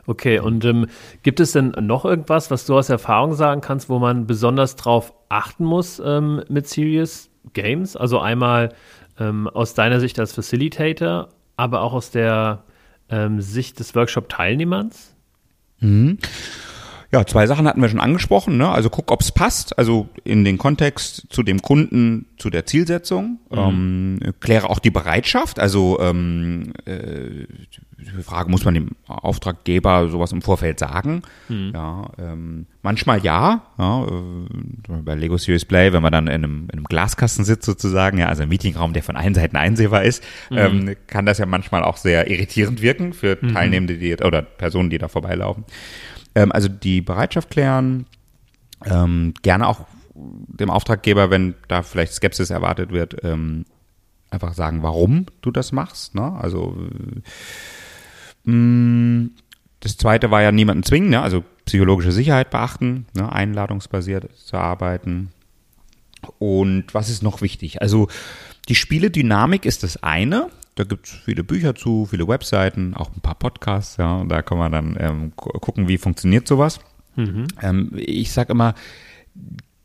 [0.07, 0.87] Okay, und ähm,
[1.23, 5.15] gibt es denn noch irgendwas, was du aus Erfahrung sagen kannst, wo man besonders drauf
[5.29, 7.97] achten muss ähm, mit Serious Games?
[7.97, 8.75] Also einmal
[9.19, 12.65] ähm, aus deiner Sicht als Facilitator, aber auch aus der
[13.09, 15.15] ähm, Sicht des Workshop-Teilnehmers?
[15.81, 16.19] Mhm.
[17.11, 18.59] Ja, zwei Sachen hatten wir schon angesprochen.
[18.59, 18.69] Ne?
[18.69, 19.79] Also guck, ob es passt.
[19.79, 23.39] Also in den Kontext zu dem Kunden, zu der Zielsetzung.
[23.51, 25.59] Ähm, kläre auch die Bereitschaft.
[25.59, 27.47] Also ähm, äh,
[27.97, 31.23] die Frage, muss man dem Auftraggeber sowas im Vorfeld sagen?
[31.49, 33.63] Ja, ähm, manchmal ja.
[33.79, 37.65] ja äh, bei Lego Serious Play, wenn man dann in einem, in einem Glaskasten sitzt
[37.65, 41.47] sozusagen, ja, also ein Meetingraum, der von allen Seiten einsehbar ist, ähm, kann das ja
[41.47, 45.65] manchmal auch sehr irritierend wirken für Teilnehmende, die oder Personen, die da vorbeilaufen.
[46.39, 48.07] Ähm, also die Bereitschaft klären,
[48.85, 53.65] ähm, gerne auch dem Auftraggeber, wenn da vielleicht Skepsis erwartet wird, ähm,
[54.31, 56.15] einfach sagen, warum du das machst.
[56.15, 56.33] Ne?
[56.41, 56.77] Also
[58.47, 59.31] äh, mh,
[59.81, 61.21] das zweite war ja niemanden zwingen, ne?
[61.23, 63.31] also psychologische Sicherheit beachten, ne?
[63.33, 65.33] einladungsbasiert zu arbeiten.
[66.39, 67.83] Und was ist noch wichtig?
[67.83, 68.09] Also
[68.69, 70.51] die Spieledynamik ist das eine.
[70.79, 73.97] Da gibt es viele Bücher zu, viele Webseiten, auch ein paar Podcasts.
[73.97, 76.79] Ja, da kann man dann ähm, gu- gucken, wie funktioniert sowas.
[77.61, 78.75] Ähm, ich sage immer,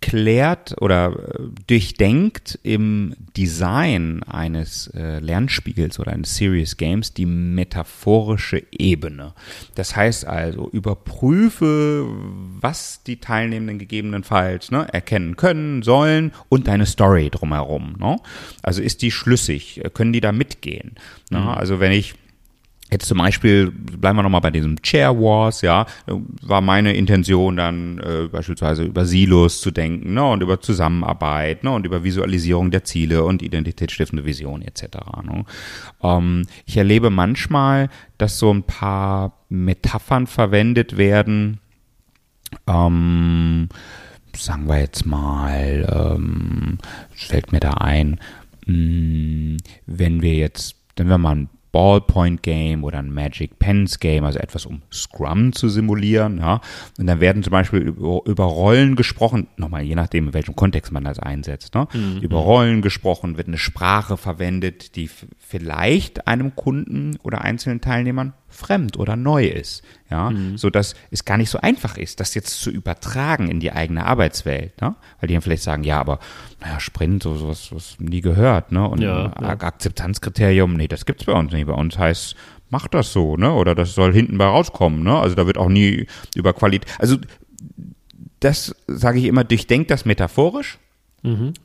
[0.03, 8.63] klärt oder äh, durchdenkt im Design eines äh, Lernspiels oder eines Serious Games die metaphorische
[8.71, 9.33] Ebene.
[9.75, 12.05] Das heißt also, überprüfe,
[12.59, 17.95] was die Teilnehmenden gegebenenfalls ne, erkennen können, sollen und deine Story drumherum.
[17.97, 18.17] Ne?
[18.61, 19.81] Also ist die schlüssig?
[19.93, 20.95] Können die da mitgehen?
[21.31, 21.55] Ne?
[21.55, 22.15] Also wenn ich
[22.91, 27.97] Jetzt zum Beispiel, bleiben wir nochmal bei diesem Chair Wars, ja, war meine Intention dann
[27.97, 32.83] äh, beispielsweise über Silos zu denken ne, und über Zusammenarbeit ne, und über Visualisierung der
[32.83, 34.97] Ziele und identitätsstiftende Vision etc.
[35.23, 35.45] Ne.
[36.03, 41.59] Ähm, ich erlebe manchmal, dass so ein paar Metaphern verwendet werden,
[42.67, 43.69] ähm,
[44.35, 46.77] sagen wir jetzt mal, ähm,
[47.11, 48.19] fällt mir da ein,
[48.67, 54.23] mh, wenn wir jetzt, wenn wir mal ein Ballpoint Game oder ein Magic Pens Game,
[54.23, 56.61] also etwas um Scrum zu simulieren, ja.
[56.99, 60.91] Und dann werden zum Beispiel über, über Rollen gesprochen, nochmal je nachdem, in welchem Kontext
[60.91, 61.87] man das einsetzt, ne.
[62.21, 65.09] Über Rollen gesprochen, wird eine Sprache verwendet, die
[65.39, 71.37] vielleicht einem Kunden oder einzelnen Teilnehmern fremd oder neu ist, ja, so dass es gar
[71.37, 74.95] nicht so einfach ist, das jetzt zu übertragen in die eigene Arbeitswelt, ne?
[75.19, 76.19] weil die dann vielleicht sagen, ja, aber
[76.61, 81.25] naja, Sprint, so sowas, was nie gehört, ne, und Ja, Ak- Akzeptanzkriterium, nee, das gibt's
[81.25, 82.35] bei uns nicht, bei uns heißt
[82.69, 85.69] mach das so, ne, oder das soll hinten bei rauskommen, ne, also da wird auch
[85.69, 87.17] nie über Qualität, also
[88.39, 90.77] das sage ich immer, durchdenkt das metaphorisch,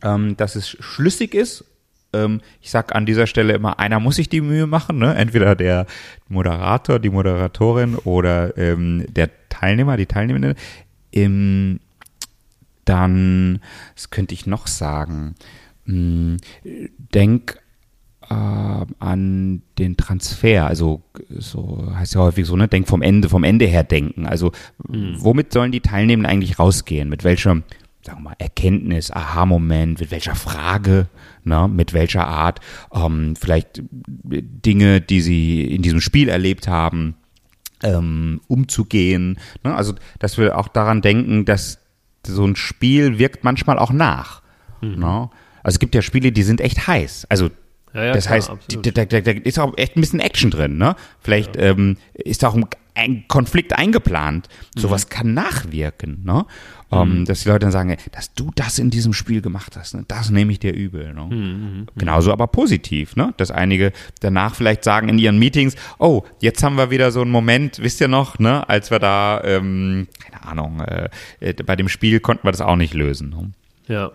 [0.03, 1.65] ähm, dass es schlüssig ist.
[2.13, 5.15] Ähm, ich sag an dieser Stelle immer, einer muss sich die Mühe machen, ne?
[5.15, 5.87] entweder der
[6.29, 10.55] Moderator, die Moderatorin oder ähm, der Teilnehmer, die Teilnehmende.
[11.13, 11.81] Ähm,
[12.85, 13.61] dann,
[13.95, 15.35] was könnte ich noch sagen?
[15.85, 16.39] Hm,
[17.15, 17.61] denk
[18.31, 23.45] äh, an den Transfer, also so heißt ja häufig so, ne, denk vom Ende, vom
[23.45, 24.27] Ende her denken.
[24.27, 27.09] Also womit sollen die Teilnehmenden eigentlich rausgehen?
[27.09, 27.63] Mit welcher,
[28.03, 31.09] sagen wir mal, Erkenntnis, Aha-Moment, mit welcher Frage,
[31.45, 32.61] ne, mit welcher Art,
[32.93, 33.83] ähm, vielleicht
[34.25, 37.17] Dinge, die sie in diesem Spiel erlebt haben,
[37.83, 39.39] ähm, umzugehen.
[39.65, 39.75] Ne?
[39.75, 41.79] Also, dass wir auch daran denken, dass
[42.27, 44.43] so ein Spiel wirkt manchmal auch nach.
[44.81, 45.31] Ne?
[45.63, 47.27] Also es gibt ja Spiele, die sind echt heiß.
[47.29, 47.51] Also
[47.95, 48.51] Ja, ja, das klar, heißt,
[48.83, 50.79] da, da, da ist auch echt ein bisschen Action drin.
[50.79, 50.95] Ne?
[51.21, 54.49] Vielleicht ähm, ist da auch ein, ein Konflikt eingeplant.
[54.77, 56.23] Sowas kann nachwirken.
[56.25, 56.47] Ne?
[56.91, 60.05] Ähm, dass die Leute dann sagen, dass du das in diesem Spiel gemacht hast, ne?
[60.09, 61.13] das nehme ich dir übel.
[61.13, 61.87] Ne?
[61.97, 63.35] Genauso aber positiv, ne?
[63.37, 67.31] dass einige danach vielleicht sagen in ihren Meetings, oh, jetzt haben wir wieder so einen
[67.31, 68.67] Moment, wisst ihr noch, ne?
[68.69, 72.77] als wir da, ähm, keine Ahnung, äh, äh, bei dem Spiel konnten wir das auch
[72.77, 73.29] nicht lösen.
[73.31, 73.53] Ne?
[73.89, 74.11] Ja.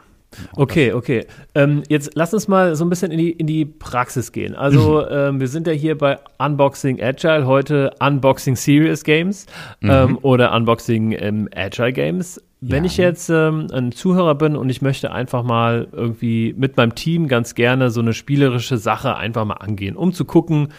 [0.56, 1.26] Okay, okay.
[1.56, 4.56] Ähm, jetzt lass uns mal so ein bisschen in die, in die Praxis gehen.
[4.56, 9.46] Also, ähm, wir sind ja hier bei Unboxing Agile, heute Unboxing Serious Games
[9.82, 12.42] ähm, oder Unboxing ähm, Agile Games.
[12.66, 12.88] Wenn Ja.
[12.90, 17.28] ich jetzt ähm, ein Zuhörer bin und ich möchte einfach mal irgendwie mit meinem Team
[17.28, 20.70] ganz gerne so eine spielerische Sache einfach mal angehen, um zu gucken,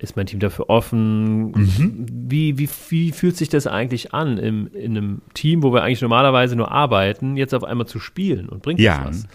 [0.00, 1.52] ist mein Team dafür offen?
[2.30, 6.00] Wie, wie, wie fühlt sich das eigentlich an, im, in einem Team, wo wir eigentlich
[6.02, 9.04] normalerweise nur arbeiten, jetzt auf einmal zu spielen und bringt Ja.
[9.04, 9.28] das was?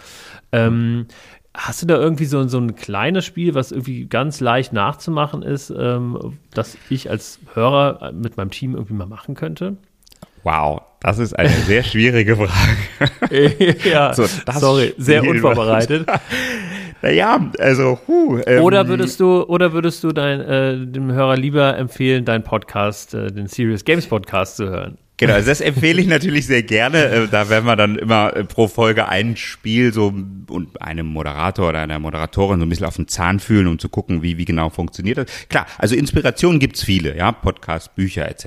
[0.52, 1.06] Ähm,
[1.54, 5.70] hast du da irgendwie so, so ein kleines Spiel, was irgendwie ganz leicht nachzumachen ist,
[5.70, 9.76] ähm, das ich als Hörer mit meinem Team irgendwie mal machen könnte?
[10.42, 13.78] Wow, das ist eine sehr schwierige Frage.
[13.84, 14.26] ja, So,
[14.58, 16.06] sorry, sehr unvorbereitet.
[17.02, 21.76] Naja, also, huh, ähm, Oder würdest du, oder würdest du dein, äh, dem Hörer lieber
[21.76, 24.96] empfehlen, deinen Podcast, äh, den Serious Games Podcast zu hören?
[25.18, 27.04] Genau, also das empfehle ich natürlich sehr gerne.
[27.04, 30.06] Äh, Da werden wir dann immer äh, pro Folge ein Spiel so
[30.48, 33.90] und einem Moderator oder einer Moderatorin so ein bisschen auf den Zahn fühlen, um zu
[33.90, 35.26] gucken, wie, wie genau funktioniert das.
[35.48, 38.46] Klar, also Inspirationen gibt's viele, ja, Podcasts, Bücher etc.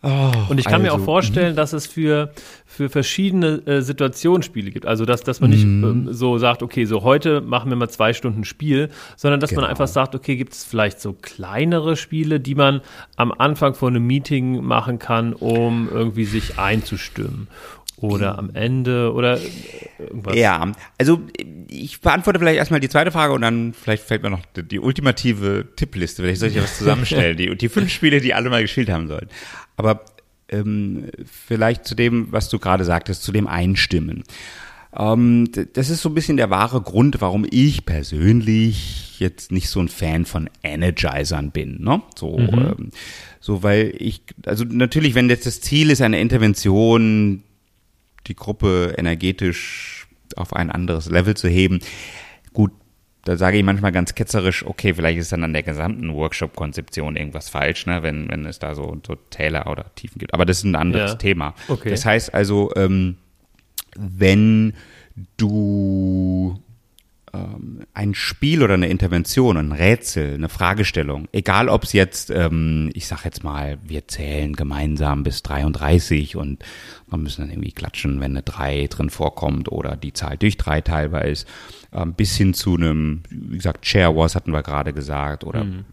[0.00, 1.56] Oh, und ich kann also, mir auch also, vorstellen, mhm.
[1.56, 2.30] dass es für,
[2.64, 4.86] für verschiedene äh, Situationsspiele gibt.
[4.86, 5.84] Also, dass, dass man nicht mm.
[5.84, 9.62] ähm, so sagt, okay, so heute machen wir mal zwei Stunden Spiel, sondern dass genau.
[9.62, 12.80] man einfach sagt, okay, gibt es vielleicht so kleinere Spiele, die man
[13.16, 17.48] am Anfang von einem Meeting machen kann, um irgendwie sich einzustimmen
[18.00, 19.38] oder am Ende oder
[19.98, 20.36] irgendwas?
[20.36, 21.20] Ja, also
[21.68, 24.78] ich beantworte vielleicht erstmal die zweite Frage und dann vielleicht fällt mir noch die, die
[24.78, 26.22] ultimative Tippliste.
[26.22, 29.08] Vielleicht soll ich ja was zusammenstellen, die, die fünf Spiele, die alle mal gespielt haben
[29.08, 29.28] sollen.
[29.78, 30.04] Aber
[30.50, 34.24] ähm, vielleicht zu dem, was du gerade sagtest, zu dem Einstimmen.
[34.96, 39.80] Ähm, das ist so ein bisschen der wahre Grund, warum ich persönlich jetzt nicht so
[39.80, 41.82] ein Fan von Energizern bin.
[41.82, 42.02] Ne?
[42.16, 42.48] So, mhm.
[42.48, 42.90] ähm,
[43.40, 47.42] so weil ich, also natürlich, wenn jetzt das Ziel ist, eine Intervention,
[48.26, 51.80] die Gruppe energetisch auf ein anderes Level zu heben.
[53.28, 57.50] Da sage ich manchmal ganz ketzerisch, okay, vielleicht ist dann an der gesamten Workshop-Konzeption irgendwas
[57.50, 60.32] falsch, ne, wenn, wenn es da so, so Täler oder Tiefen gibt.
[60.32, 61.16] Aber das ist ein anderes ja.
[61.18, 61.54] Thema.
[61.68, 61.90] Okay.
[61.90, 63.18] Das heißt also, ähm,
[63.98, 64.72] wenn
[65.36, 66.58] du
[67.34, 72.90] ähm, ein Spiel oder eine Intervention, ein Rätsel, eine Fragestellung, egal ob es jetzt, ähm,
[72.94, 76.64] ich sag jetzt mal, wir zählen gemeinsam bis 33 und
[77.08, 80.80] wir müssen dann irgendwie klatschen, wenn eine 3 drin vorkommt oder die Zahl durch 3
[80.80, 81.46] teilbar ist,
[81.92, 85.84] ähm, bis hin zu einem, wie gesagt, Chair Wars hatten wir gerade gesagt oder mhm.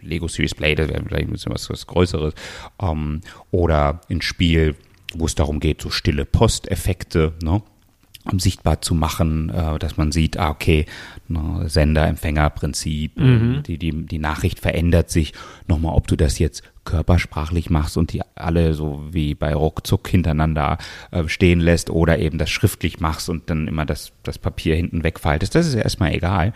[0.00, 2.34] Lego Series Play, das wäre vielleicht ein bisschen was, was Größeres,
[2.80, 4.76] ähm, oder ein Spiel,
[5.14, 7.62] wo es darum geht, so stille Posteffekte, ne?
[8.30, 10.86] um sichtbar zu machen, äh, dass man sieht, ah, okay,
[11.28, 13.62] ne, Sender-Empfänger-Prinzip, mhm.
[13.66, 15.34] die, die, die Nachricht verändert sich.
[15.68, 20.78] Nochmal, ob du das jetzt körpersprachlich machst und die alle so wie bei Ruckzuck hintereinander
[21.10, 25.04] äh, stehen lässt oder eben das schriftlich machst und dann immer das, das Papier hinten
[25.04, 26.52] wegfaltest, das ist ja erstmal egal.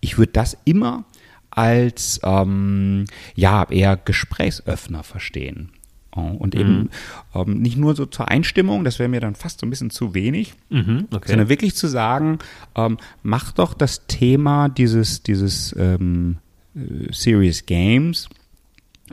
[0.00, 1.04] Ich würde das immer
[1.50, 3.04] als ähm,
[3.34, 5.70] ja eher Gesprächsöffner verstehen.
[6.14, 6.90] Und eben mhm.
[7.34, 10.12] ähm, nicht nur so zur Einstimmung, das wäre mir dann fast so ein bisschen zu
[10.12, 11.28] wenig, mhm, okay.
[11.28, 12.38] sondern wirklich zu sagen,
[12.74, 16.36] ähm, mach doch das Thema dieses, dieses ähm,
[16.74, 18.28] äh, Serious Games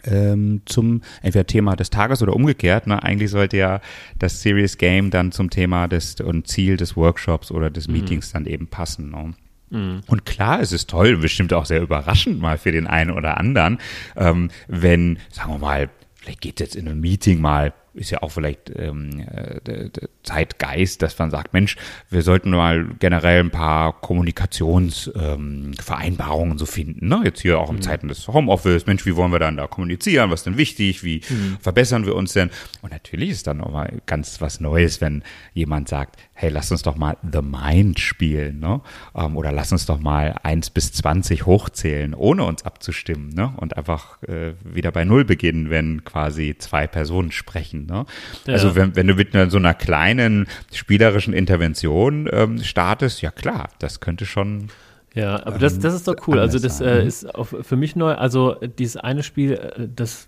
[0.05, 2.87] ähm, zum entweder Thema des Tages oder umgekehrt.
[2.87, 3.01] Ne?
[3.01, 3.81] Eigentlich sollte ja
[4.17, 7.95] das Serious Game dann zum Thema des und Ziel des Workshops oder des mhm.
[7.95, 9.11] Meetings dann eben passen.
[9.11, 9.33] Ne?
[9.69, 10.01] Mhm.
[10.07, 13.79] Und klar, es ist toll, bestimmt auch sehr überraschend mal für den einen oder anderen,
[14.15, 18.31] ähm, wenn, sagen wir mal, vielleicht geht jetzt in einem Meeting mal ist ja auch
[18.31, 19.89] vielleicht ähm, äh,
[20.23, 21.77] Zeitgeist, dass man sagt, Mensch,
[22.09, 27.07] wir sollten mal generell ein paar Kommunikationsvereinbarungen ähm, so finden.
[27.07, 27.21] Ne?
[27.23, 27.81] Jetzt hier auch in mhm.
[27.81, 30.29] Zeiten des Homeoffice, Mensch, wie wollen wir dann da kommunizieren?
[30.29, 31.03] Was ist denn wichtig?
[31.03, 31.57] Wie mhm.
[31.59, 32.49] verbessern wir uns denn?
[32.81, 35.23] Und natürlich ist dann nochmal ganz was Neues, wenn
[35.53, 38.81] jemand sagt, hey, lass uns doch mal The Mind spielen, ne?
[39.15, 43.53] Ähm, oder lass uns doch mal eins bis zwanzig hochzählen, ohne uns abzustimmen, ne?
[43.57, 47.78] Und einfach äh, wieder bei Null beginnen, wenn quasi zwei Personen sprechen.
[47.85, 48.05] Ne?
[48.45, 48.53] Ja.
[48.53, 53.99] Also wenn, wenn du mit so einer kleinen spielerischen Intervention ähm, startest, ja klar, das
[53.99, 54.67] könnte schon.
[55.13, 56.39] Ja, aber das, das ist doch cool.
[56.39, 58.13] Also das äh, ist auch für mich neu.
[58.13, 60.27] Also dieses eine Spiel, äh, das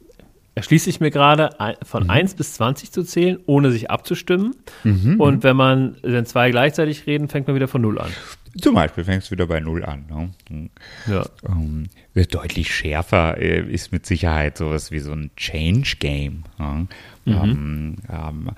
[0.55, 1.51] erschließe ich mir gerade,
[1.83, 2.09] von mhm.
[2.09, 4.55] 1 bis 20 zu zählen, ohne sich abzustimmen.
[4.83, 5.19] Mhm.
[5.19, 8.11] Und wenn man, wenn zwei gleichzeitig reden, fängt man wieder von Null an.
[8.59, 10.05] Zum Beispiel fängst du wieder bei Null an.
[10.49, 10.69] Ne?
[11.07, 11.25] Ja.
[11.43, 16.43] Um, ähm, deutlich schärfer äh, ist mit Sicherheit sowas wie so ein Change-Game.
[16.57, 16.87] Ne?
[17.25, 17.33] Mhm.
[17.33, 18.49] Ähm, ähm,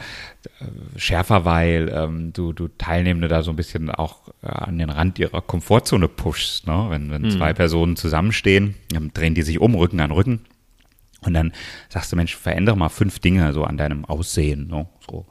[0.96, 5.20] schärfer, weil ähm, du, du Teilnehmende da so ein bisschen auch äh, an den Rand
[5.20, 6.66] ihrer Komfortzone pushst.
[6.66, 6.88] Ne?
[6.90, 7.32] Wenn, wenn mhm.
[7.32, 8.76] zwei Personen zusammenstehen,
[9.14, 10.42] drehen die sich um, Rücken an Rücken.
[11.22, 11.54] Und dann
[11.90, 14.68] sagst du, Mensch, verändere mal fünf Dinge so an deinem Aussehen.
[14.68, 14.88] Ne?
[15.10, 15.26] So.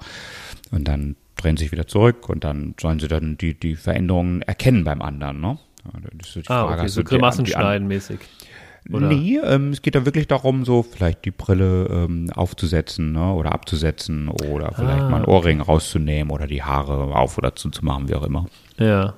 [0.70, 4.85] Und dann drehen sich wieder zurück und dann sollen sie dann die, die Veränderungen erkennen
[4.85, 5.40] beim anderen.
[5.40, 5.59] Ne?
[6.18, 8.20] Das ist so die ah, Frage, okay, so Grimassen schneiden mäßig.
[8.90, 9.09] Oder?
[9.09, 13.52] Nee, ähm, es geht da wirklich darum, so vielleicht die Brille ähm, aufzusetzen ne, oder
[13.52, 18.14] abzusetzen oder vielleicht ah, mal einen Ohrring rauszunehmen oder die Haare auf oder zuzumachen, wie
[18.14, 18.46] auch immer.
[18.78, 19.14] Ja.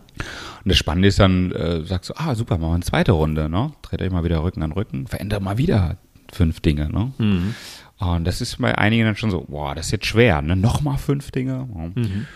[0.64, 3.48] Und das Spannende ist dann, äh, sagst du, ah, super, machen wir eine zweite Runde,
[3.48, 3.72] ne?
[3.80, 5.96] Dreht euch mal wieder Rücken an Rücken, verändert mal wieder
[6.30, 7.12] fünf Dinge, ne?
[7.16, 7.54] Mhm.
[7.98, 10.56] Und das ist bei einigen dann schon so, boah, das ist jetzt schwer, ne?
[10.56, 11.68] Nochmal fünf Dinge.
[11.94, 12.26] Mhm.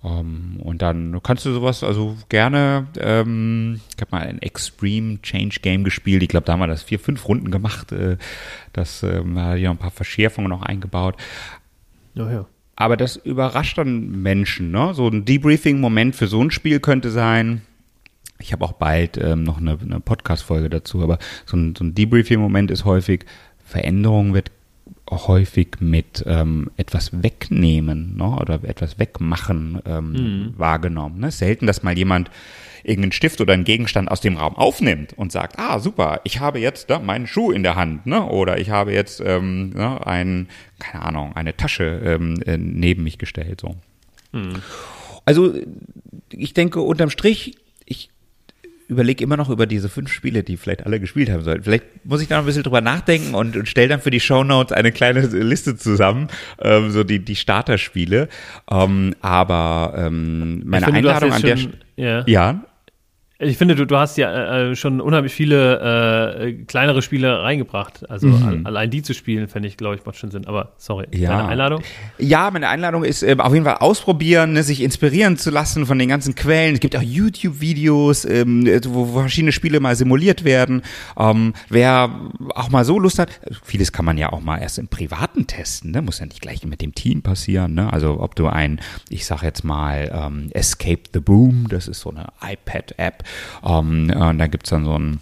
[0.00, 5.20] Um, ähm, und dann kannst du sowas also gerne, ähm, ich habe mal ein Extreme
[5.22, 8.16] Change Game gespielt, ich glaube, da haben wir das vier, fünf Runden gemacht, äh,
[8.72, 11.16] das ähm, hat ja ein paar Verschärfungen noch eingebaut.
[12.16, 12.46] Oh ja.
[12.76, 14.94] Aber das überrascht dann Menschen, ne?
[14.94, 17.62] So ein Debriefing-Moment für so ein Spiel könnte sein,
[18.38, 21.96] ich habe auch bald ähm, noch eine, eine Podcast-Folge dazu, aber so ein, so ein
[21.96, 23.24] Debriefing-Moment ist häufig,
[23.64, 24.52] Veränderung wird
[25.10, 30.54] häufig mit ähm, etwas wegnehmen ne, oder etwas wegmachen ähm, mhm.
[30.56, 31.20] wahrgenommen.
[31.20, 31.30] Ne?
[31.30, 32.30] Selten, dass mal jemand
[32.84, 36.58] irgendeinen Stift oder einen Gegenstand aus dem Raum aufnimmt und sagt, ah, super, ich habe
[36.58, 38.24] jetzt ne, meinen Schuh in der Hand, ne?
[38.24, 40.48] Oder ich habe jetzt ähm, ne, ein,
[40.78, 43.60] keine Ahnung, eine Tasche ähm, äh, neben mich gestellt.
[43.60, 43.76] So.
[44.32, 44.62] Mhm.
[45.24, 45.54] Also
[46.30, 47.67] ich denke, unterm Strich, ich
[48.88, 51.62] überlege immer noch über diese fünf Spiele, die vielleicht alle gespielt haben sollten.
[51.62, 54.20] Vielleicht muss ich da noch ein bisschen drüber nachdenken und, und stelle dann für die
[54.20, 56.28] Show Notes eine kleine Liste zusammen,
[56.60, 58.28] ähm, so die, die Starterspiele.
[58.70, 61.58] Ähm, aber ähm, meine finde, Einladung an der
[61.96, 62.24] ja.
[62.26, 62.64] ja.
[63.40, 68.10] Ich finde, du, du hast ja äh, äh, schon unheimlich viele äh, kleinere Spiele reingebracht.
[68.10, 68.66] Also mhm.
[68.66, 70.48] allein die zu spielen, fände ich, glaube ich, macht schon Sinn.
[70.48, 71.36] Aber sorry, ja.
[71.36, 71.82] deine Einladung?
[72.18, 76.00] Ja, meine Einladung ist äh, auf jeden Fall ausprobieren, ne, sich inspirieren zu lassen von
[76.00, 76.74] den ganzen Quellen.
[76.74, 80.82] Es gibt auch YouTube-Videos, ähm, wo, wo verschiedene Spiele mal simuliert werden.
[81.16, 82.10] Ähm, wer
[82.56, 83.30] auch mal so Lust hat,
[83.62, 85.92] vieles kann man ja auch mal erst im Privaten testen.
[85.92, 86.02] Ne?
[86.02, 87.74] Muss ja nicht gleich mit dem Team passieren.
[87.74, 87.92] Ne?
[87.92, 88.80] Also ob du ein,
[89.10, 93.27] ich sag jetzt mal, ähm, Escape the Boom, das ist so eine iPad-App,
[93.64, 95.20] ähm, und da gibt's dann so ein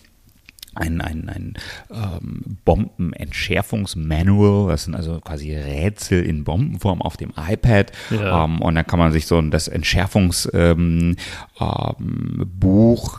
[0.77, 1.55] ein, ein, ein
[1.91, 7.91] ähm, Bombenentschärfungsmanual, das sind also quasi Rätsel in Bombenform auf dem iPad.
[8.11, 8.45] Ja.
[8.45, 11.17] Ähm, und dann kann man sich so das Entschärfungsbuch ähm,
[11.61, 12.51] ähm,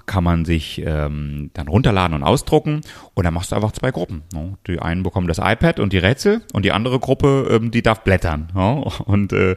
[0.06, 2.82] kann man sich ähm, dann runterladen und ausdrucken
[3.14, 4.24] und dann machst du einfach zwei Gruppen.
[4.34, 4.58] Ne?
[4.68, 8.04] Die einen bekommen das iPad und die Rätsel und die andere Gruppe, ähm, die darf
[8.04, 8.52] blättern.
[8.54, 8.84] Ne?
[9.06, 9.56] Und äh,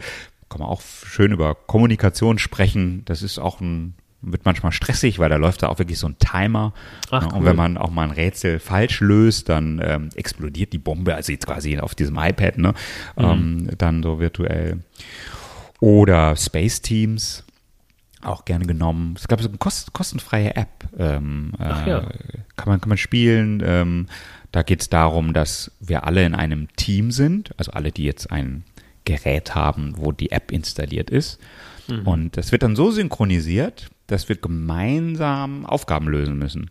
[0.48, 3.02] kann man auch schön über Kommunikation sprechen.
[3.04, 6.18] Das ist auch ein wird manchmal stressig, weil da läuft da auch wirklich so ein
[6.18, 6.72] Timer.
[7.10, 7.38] Ach, cool.
[7.38, 11.32] Und wenn man auch mal ein Rätsel falsch löst, dann ähm, explodiert die Bombe, also
[11.32, 12.74] jetzt quasi auf diesem iPad, ne?
[13.16, 13.24] Mhm.
[13.24, 14.80] Ähm, dann so virtuell.
[15.80, 17.44] Oder Space Teams,
[18.22, 19.14] auch gerne genommen.
[19.16, 20.88] Es gab so eine kost kostenfreie App.
[20.98, 21.98] Ähm, Ach, ja.
[22.00, 23.62] Äh, kann, man, kann man spielen.
[23.64, 24.06] Ähm,
[24.52, 28.30] da geht es darum, dass wir alle in einem Team sind, also alle, die jetzt
[28.30, 28.64] ein
[29.04, 31.38] Gerät haben, wo die App installiert ist.
[31.88, 32.06] Mhm.
[32.06, 36.70] Und das wird dann so synchronisiert, dass wir gemeinsam Aufgaben lösen müssen.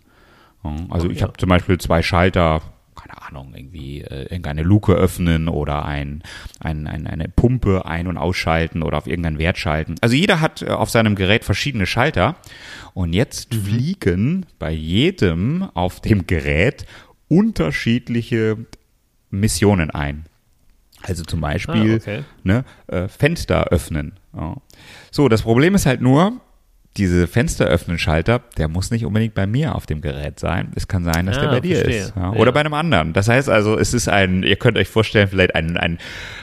[0.89, 2.61] Also ich habe zum Beispiel zwei Schalter,
[2.95, 6.21] keine Ahnung, irgendwie äh, irgendeine Luke öffnen oder ein,
[6.59, 9.95] ein, ein, eine Pumpe ein- und ausschalten oder auf irgendeinen Wert schalten.
[10.01, 12.35] Also jeder hat äh, auf seinem Gerät verschiedene Schalter
[12.93, 13.61] und jetzt mhm.
[13.61, 16.85] fliegen bei jedem auf dem Gerät
[17.29, 18.57] unterschiedliche
[19.29, 20.25] Missionen ein.
[21.03, 22.23] Also zum Beispiel ah, okay.
[22.43, 24.19] ne, äh, Fenster öffnen.
[24.35, 24.57] Ja.
[25.11, 26.41] So, das Problem ist halt nur,
[26.97, 30.71] diese Fensteröffnen-Schalter, der muss nicht unbedingt bei mir auf dem Gerät sein.
[30.75, 32.01] Es kann sein, dass ah, der bei dir verstehe.
[32.01, 32.13] ist.
[32.15, 32.51] Ja, oder ja.
[32.51, 33.13] bei einem anderen.
[33.13, 35.99] Das heißt also, es ist ein, ihr könnt euch vorstellen, vielleicht ein, ein,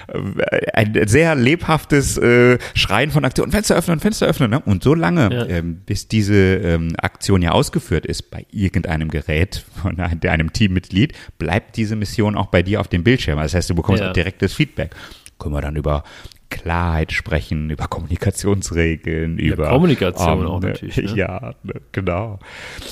[0.08, 3.50] äh, ein sehr lebhaftes äh, Schreien von Aktion.
[3.50, 4.50] Fenster öffnen, Fenster öffnen.
[4.50, 4.60] Ne?
[4.60, 5.46] Und so lange, ja.
[5.46, 11.76] ähm, bis diese ähm, Aktion ja ausgeführt ist bei irgendeinem Gerät von einem Teammitglied, bleibt
[11.76, 13.38] diese Mission auch bei dir auf dem Bildschirm.
[13.38, 14.94] Das heißt, du bekommst auch direktes Feedback
[15.38, 16.04] können wir dann über
[16.48, 20.96] Klarheit sprechen, über Kommunikationsregeln, ja, über Kommunikation um, auch natürlich.
[20.96, 21.16] Ne?
[21.16, 22.38] Ja, ne, genau.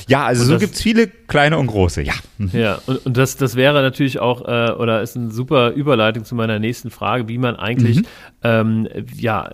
[0.09, 2.15] Ja, also und so gibt es viele kleine und große, ja.
[2.53, 6.35] Ja, und, und das, das wäre natürlich auch, äh, oder ist eine super Überleitung zu
[6.35, 8.07] meiner nächsten Frage, wie man eigentlich mhm.
[8.43, 9.51] ähm, ja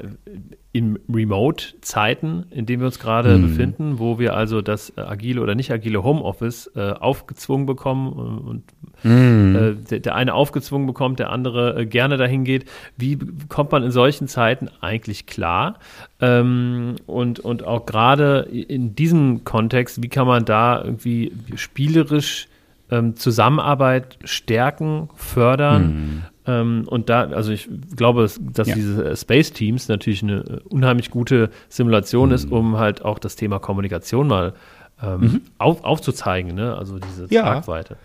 [0.73, 3.43] in Remote-Zeiten, in denen wir uns gerade mhm.
[3.43, 8.63] befinden, wo wir also das äh, agile oder nicht agile Homeoffice äh, aufgezwungen bekommen und
[9.03, 9.57] mhm.
[9.57, 12.67] äh, der, der, eine aufgezwungen bekommt, der andere äh, gerne dahin geht.
[12.97, 13.19] Wie
[13.49, 15.81] kommt man in solchen Zeiten eigentlich klar?
[16.21, 22.47] Ähm, und, und auch gerade in diesem Kontext, wie kann man da irgendwie spielerisch
[22.93, 25.83] ähm, Zusammenarbeit stärken, fördern?
[25.83, 26.23] Mhm.
[26.51, 28.75] Ähm, und da, also ich glaube, dass ja.
[28.75, 32.35] diese Space Teams natürlich eine äh, unheimlich gute Simulation mhm.
[32.35, 34.55] ist, um halt auch das Thema Kommunikation mal
[35.03, 35.41] ähm, mhm.
[35.59, 36.77] auf, aufzuzeigen, ne?
[36.77, 37.43] Also diese ja.
[37.43, 37.97] Tragweite.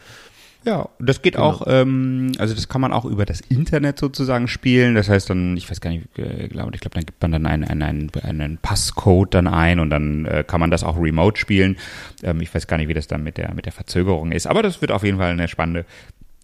[0.66, 1.46] Ja, das geht genau.
[1.46, 4.96] auch, ähm, also das kann man auch über das Internet sozusagen spielen.
[4.96, 7.46] Das heißt dann, ich weiß gar nicht, äh, glaube ich glaube, dann gibt man dann
[7.46, 11.78] einen, einen, einen Passcode dann ein und dann äh, kann man das auch remote spielen.
[12.24, 14.64] Ähm, ich weiß gar nicht, wie das dann mit der mit der Verzögerung ist, aber
[14.64, 15.86] das wird auf jeden Fall eine spannende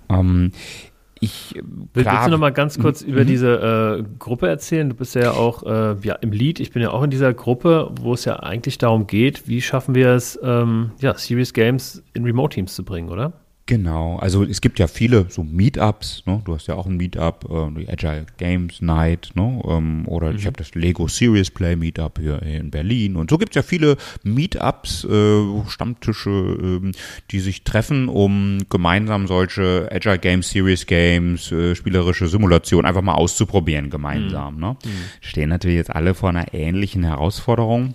[1.25, 1.65] Ich, klar,
[1.95, 3.13] Willst du noch mal ganz kurz mhm.
[3.13, 4.89] über diese äh, Gruppe erzählen?
[4.89, 6.59] Du bist ja auch äh, ja, im Lead.
[6.59, 9.95] Ich bin ja auch in dieser Gruppe, wo es ja eigentlich darum geht, wie schaffen
[9.95, 13.35] wir es, ähm, ja, Serious Games in Remote-Teams zu bringen, oder?
[13.67, 16.43] Genau, also es gibt ja viele so Meetups, ne?
[16.45, 19.63] du hast ja auch ein Meetup, äh, die Agile Games Night, ne?
[19.69, 20.37] ähm, oder mhm.
[20.37, 23.63] ich habe das Lego Serious Play Meetup hier in Berlin und so gibt es ja
[23.63, 26.93] viele Meetups, äh, Stammtische, äh,
[27.31, 33.15] die sich treffen, um gemeinsam solche Agile Games, Serious Games, äh, spielerische Simulation einfach mal
[33.15, 34.57] auszuprobieren gemeinsam.
[34.57, 34.61] Mhm.
[34.61, 34.77] Ne?
[34.85, 34.89] Mhm.
[35.21, 37.95] Stehen natürlich jetzt alle vor einer ähnlichen Herausforderung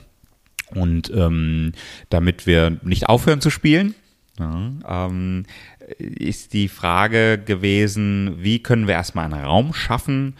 [0.74, 1.74] und ähm,
[2.10, 3.96] damit wir nicht aufhören zu spielen,
[4.40, 5.46] ja, ähm,
[5.98, 10.36] ist die Frage gewesen, wie können wir erstmal einen Raum schaffen,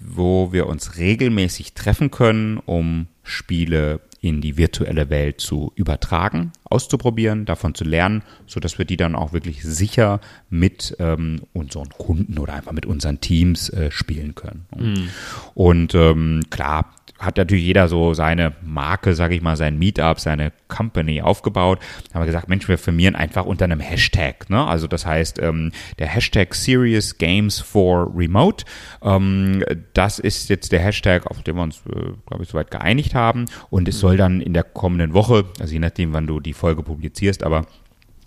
[0.00, 7.44] wo wir uns regelmäßig treffen können, um Spiele in die virtuelle Welt zu übertragen, auszuprobieren,
[7.44, 10.18] davon zu lernen, so dass wir die dann auch wirklich sicher
[10.48, 14.64] mit ähm, unseren Kunden oder einfach mit unseren Teams äh, spielen können.
[14.74, 15.08] Mhm.
[15.52, 20.52] Und ähm, klar, hat natürlich jeder so seine Marke, sage ich mal, sein Meetup, seine
[20.68, 21.78] Company aufgebaut.
[22.08, 24.50] Da haben wir gesagt, Mensch, wir firmieren einfach unter einem Hashtag.
[24.50, 24.64] Ne?
[24.64, 28.64] Also das heißt, ähm, der Hashtag Serious Games for Remote,
[29.02, 33.14] ähm, das ist jetzt der Hashtag, auf den wir uns, äh, glaube ich, soweit geeinigt
[33.14, 33.46] haben.
[33.70, 36.82] Und es soll dann in der kommenden Woche, also je nachdem, wann du die Folge
[36.82, 37.66] publizierst, aber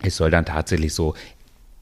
[0.02, 1.14] es soll dann tatsächlich so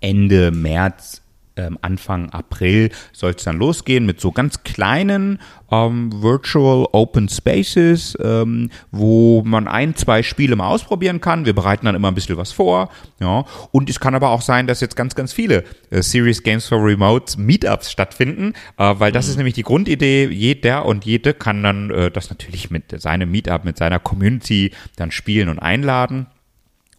[0.02, 1.22] Ende März
[1.58, 5.40] ähm, Anfang April soll es dann losgehen mit so ganz kleinen
[5.72, 11.46] ähm, Virtual Open Spaces, ähm, wo man ein, zwei Spiele mal ausprobieren kann.
[11.46, 12.90] Wir bereiten dann immer ein bisschen was vor.
[13.20, 13.46] Ja.
[13.72, 16.84] Und es kann aber auch sein, dass jetzt ganz, ganz viele äh, Series Games for
[16.84, 19.32] Remote Meetups stattfinden, äh, weil das mhm.
[19.32, 20.28] ist nämlich die Grundidee.
[20.28, 25.12] Jeder und jede kann dann äh, das natürlich mit seinem Meetup, mit seiner Community dann
[25.12, 26.28] spielen und einladen.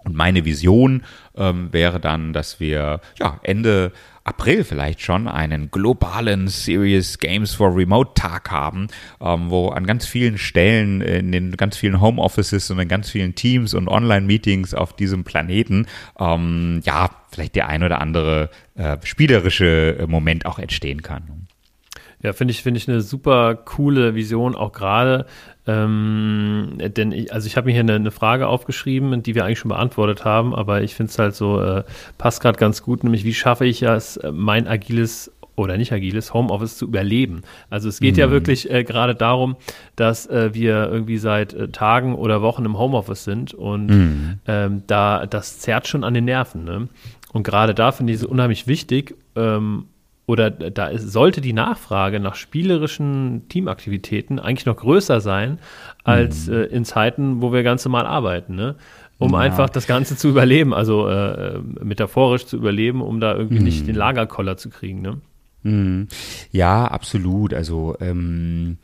[0.07, 1.03] Und meine Vision
[1.37, 3.93] ähm, wäre dann, dass wir ja Ende
[4.27, 8.89] April vielleicht schon einen globalen Serious Games for Remote Tag haben,
[9.21, 13.35] ähm, wo an ganz vielen Stellen, in den ganz vielen Homeoffices und in ganz vielen
[13.35, 15.87] Teams und Online-Meetings auf diesem Planeten,
[16.19, 21.47] ähm, ja, vielleicht der ein oder andere äh, spielerische äh, Moment auch entstehen kann.
[22.23, 25.27] Ja, finde ich, finde ich eine super coole Vision, auch gerade,
[25.67, 29.59] ähm, denn ich, also ich habe mir hier eine, eine, Frage aufgeschrieben, die wir eigentlich
[29.59, 31.85] schon beantwortet haben, aber ich finde es halt so, äh,
[32.19, 36.33] passt gerade ganz gut, nämlich wie schaffe ich es, äh, mein agiles oder nicht agiles
[36.35, 37.43] Homeoffice zu überleben.
[37.71, 38.21] Also es geht mhm.
[38.21, 39.57] ja wirklich äh, gerade darum,
[39.97, 44.39] dass äh, wir irgendwie seit äh, Tagen oder Wochen im Homeoffice sind und mhm.
[44.47, 46.65] ähm, da das zerrt schon an den Nerven.
[46.65, 46.89] Ne?
[47.33, 49.87] Und gerade da finde ich es unheimlich wichtig, ähm,
[50.27, 55.59] oder da ist, sollte die Nachfrage nach spielerischen Teamaktivitäten eigentlich noch größer sein
[56.03, 56.55] als mhm.
[56.55, 58.75] äh, in Zeiten, wo wir ganz normal arbeiten, ne?
[59.19, 59.39] Um ja.
[59.39, 63.65] einfach das Ganze zu überleben, also äh, metaphorisch zu überleben, um da irgendwie mhm.
[63.65, 65.21] nicht den Lagerkoller zu kriegen, ne?
[65.63, 66.09] Mhm.
[66.51, 67.55] Ja, absolut.
[67.55, 68.79] Also ähm,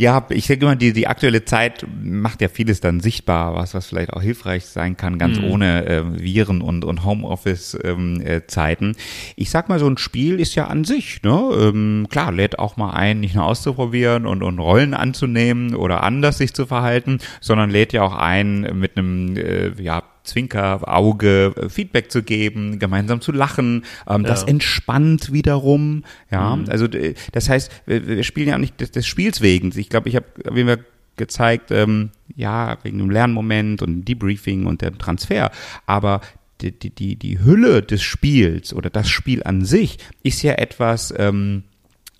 [0.00, 3.86] ja, ich denke mal, die, die aktuelle Zeit macht ja vieles dann sichtbar, was, was
[3.86, 5.46] vielleicht auch hilfreich sein kann, ganz mhm.
[5.46, 8.84] ohne äh, Viren und, und Homeoffice-Zeiten.
[8.84, 11.50] Ähm, äh, ich sag mal, so ein Spiel ist ja an sich, ne?
[11.52, 16.38] Ähm, klar, lädt auch mal ein, nicht nur auszuprobieren und, und Rollen anzunehmen oder anders
[16.38, 21.68] sich zu verhalten, sondern lädt ja auch ein, mit einem, äh, ja, Zwinker, Auge, äh,
[21.68, 23.84] Feedback zu geben, gemeinsam zu lachen.
[24.08, 24.28] Ähm, ja.
[24.28, 26.04] Das entspannt wiederum.
[26.30, 26.66] Ja, mhm.
[26.68, 26.86] also
[27.32, 29.72] das heißt, wir, wir, spielen ja auch nicht des, des Spiels wegen.
[29.76, 30.78] Ich glaube, ich habe, wie wir
[31.16, 35.50] gezeigt, ähm, ja, wegen dem Lernmoment und Debriefing und dem Transfer.
[35.86, 36.20] Aber
[36.60, 41.12] die, die, die, die Hülle des Spiels oder das Spiel an sich ist ja etwas,
[41.16, 41.64] ähm,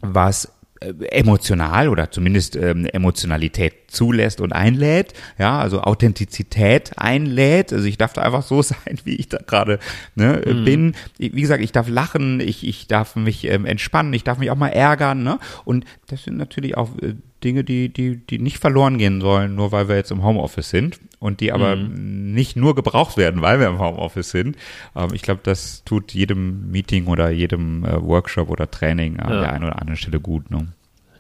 [0.01, 7.99] was emotional oder zumindest ähm, Emotionalität zulässt und einlädt, ja, also Authentizität einlädt, also ich
[7.99, 9.79] darf da einfach so sein, wie ich da gerade
[10.15, 10.65] ne, mhm.
[10.65, 10.95] bin.
[11.19, 14.57] Wie gesagt, ich darf lachen, ich, ich darf mich ähm, entspannen, ich darf mich auch
[14.57, 15.39] mal ärgern, ne?
[15.65, 17.15] Und das sind natürlich auch äh,
[17.45, 20.99] Dinge, die, die, die nicht verloren gehen sollen, nur weil wir jetzt im Homeoffice sind
[21.21, 22.33] und die aber mhm.
[22.33, 24.57] nicht nur gebraucht werden, weil wir im Homeoffice sind.
[24.97, 29.41] Ähm, ich glaube, das tut jedem Meeting oder jedem äh, Workshop oder Training an ja.
[29.41, 30.51] der einen oder anderen Stelle gut.
[30.51, 30.69] Ne?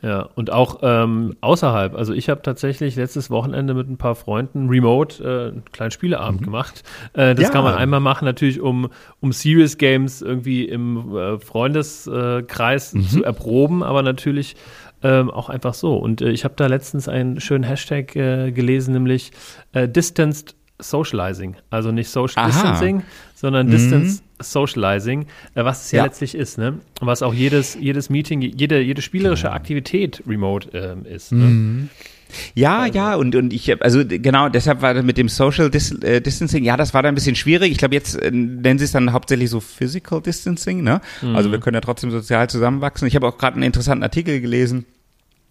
[0.03, 1.97] Ja, und auch ähm, außerhalb.
[1.97, 6.41] Also ich habe tatsächlich letztes Wochenende mit ein paar Freunden remote äh, einen kleinen Spieleabend
[6.41, 6.45] mhm.
[6.45, 6.85] gemacht.
[7.15, 7.51] Äh, das ja.
[7.51, 8.91] kann man einmal machen, natürlich, um,
[9.21, 13.09] um Serious Games irgendwie im äh, Freundeskreis mhm.
[13.09, 14.55] zu erproben, aber natürlich
[15.03, 15.97] ähm, auch einfach so.
[15.97, 19.33] Und äh, ich habe da letztens einen schönen Hashtag äh, gelesen, nämlich
[19.73, 21.57] äh, Distanced Socializing.
[21.71, 22.47] Also nicht Social Aha.
[22.49, 23.03] Distancing,
[23.35, 23.71] sondern Mhm.
[23.73, 26.05] Distance Socializing, äh, was es ja, Ja.
[26.05, 26.75] letztlich ist, ne?
[27.01, 31.33] Was auch jedes, jedes Meeting, jede, jede spielerische Aktivität remote ähm, ist.
[31.33, 31.89] Ne?
[32.29, 32.35] Mhm.
[32.55, 36.21] Ja, ja, und, und ich, also genau, deshalb war das mit dem Social Dis äh,
[36.21, 37.73] Distancing, ja, das war da ein bisschen schwierig.
[37.73, 41.01] Ich glaube, jetzt äh, nennen sie es dann hauptsächlich so Physical Distancing, ne?
[41.35, 43.09] Also wir können ja trotzdem sozial zusammenwachsen.
[43.09, 44.85] Ich habe auch gerade einen interessanten Artikel gelesen,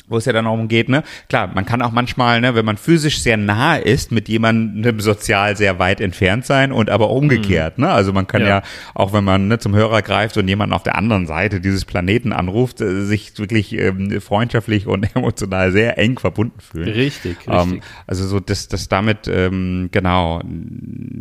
[0.08, 1.04] wo es ja dann darum geht, ne?
[1.30, 5.56] Klar, man kann auch manchmal, ne, wenn man physisch sehr nahe ist, mit jemandem sozial
[5.58, 7.90] sehr weit entfernt sein und aber umgekehrt, ne?
[7.90, 8.62] Also man kann ja, Ja.
[8.96, 12.32] auch wenn man ne, zum Hörer greift und jemanden auf der anderen Seite dieses Planeten
[12.34, 16.90] anruft, äh, sich wirklich ähm, freundschaftlich und emotional sehr eng verbunden fühlen.
[16.90, 17.82] Richtig, Ähm, richtig.
[18.08, 20.42] also so, dass das damit ähm, genau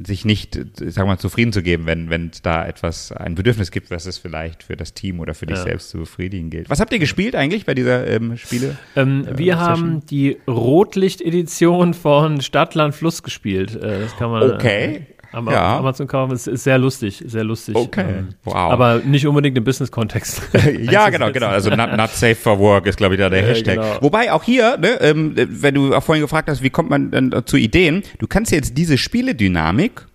[0.06, 3.70] sich nicht, sagen wir mal, zufrieden zu geben, wenn wenn es da etwas ein Bedürfnis
[3.70, 5.64] gibt, was es vielleicht für das Team oder für dich Ja.
[5.64, 6.70] selbst zu befriedigen gilt.
[6.70, 8.75] Was habt ihr gespielt eigentlich bei dieser ähm, Spiele?
[8.96, 9.58] Ähm, wir Session?
[9.68, 13.74] haben die Rotlicht-Edition von Stadtland Fluss gespielt.
[13.76, 14.84] Äh, das kann man Okay.
[14.94, 15.00] äh,
[15.36, 15.78] am Ja.
[15.78, 16.32] Amazon kaufen.
[16.32, 17.74] Es ist sehr lustig, sehr lustig.
[17.76, 18.04] Okay.
[18.20, 18.54] Ähm, Wow.
[18.56, 20.40] Aber nicht unbedingt im Business-Kontext.
[20.80, 21.48] ja, genau, genau.
[21.48, 23.74] Also not, not safe for work ist, glaube ich, da der Ja, Hashtag.
[23.76, 23.98] genau.
[24.00, 27.34] Wobei auch hier, ne, ähm, wenn du auch vorhin gefragt hast, wie kommt man denn
[27.44, 30.06] zu Ideen, du kannst jetzt diese Spieledynamik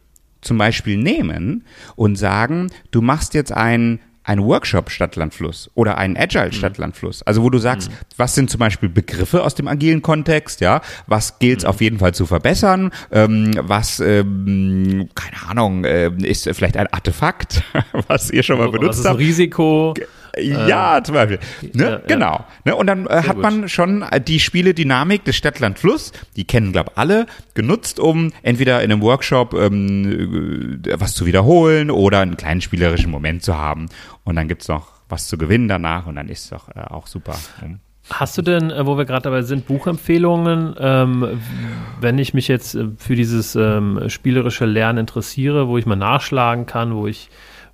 [0.41, 6.53] zum Beispiel nehmen und sagen, du machst jetzt ein ein Workshop Stadtlandfluss oder einen Agile
[6.53, 7.23] Stadtlandfluss.
[7.23, 11.39] Also wo du sagst, was sind zum Beispiel Begriffe aus dem agilen Kontext, ja, was
[11.39, 16.77] gilt es auf jeden Fall zu verbessern, ähm, was, ähm, keine Ahnung, äh, ist vielleicht
[16.77, 17.63] ein Artefakt,
[18.07, 19.19] was ihr schon mal Was benutzt ist ein habt.
[19.19, 19.93] Risiko?
[20.37, 21.39] Ja, zum Beispiel.
[21.73, 21.83] Ne?
[21.83, 22.01] ja.
[22.07, 22.45] Genau.
[22.63, 22.75] Ne?
[22.75, 23.41] Und dann äh, hat gut.
[23.41, 28.81] man schon äh, die Spiele-Dynamik des Stadtland Fluss, die kennen, glaube alle, genutzt, um entweder
[28.81, 33.89] in einem Workshop ähm, äh, was zu wiederholen oder einen kleinen spielerischen Moment zu haben.
[34.23, 37.07] Und dann gibt's noch was zu gewinnen danach und dann ist es doch äh, auch
[37.07, 37.37] super.
[37.59, 37.79] Hm.
[38.09, 41.41] Hast du denn, äh, wo wir gerade dabei sind, Buchempfehlungen, ähm,
[41.99, 46.65] wenn ich mich jetzt äh, für dieses ähm, spielerische Lernen interessiere, wo ich mal nachschlagen
[46.65, 47.29] kann, wo ich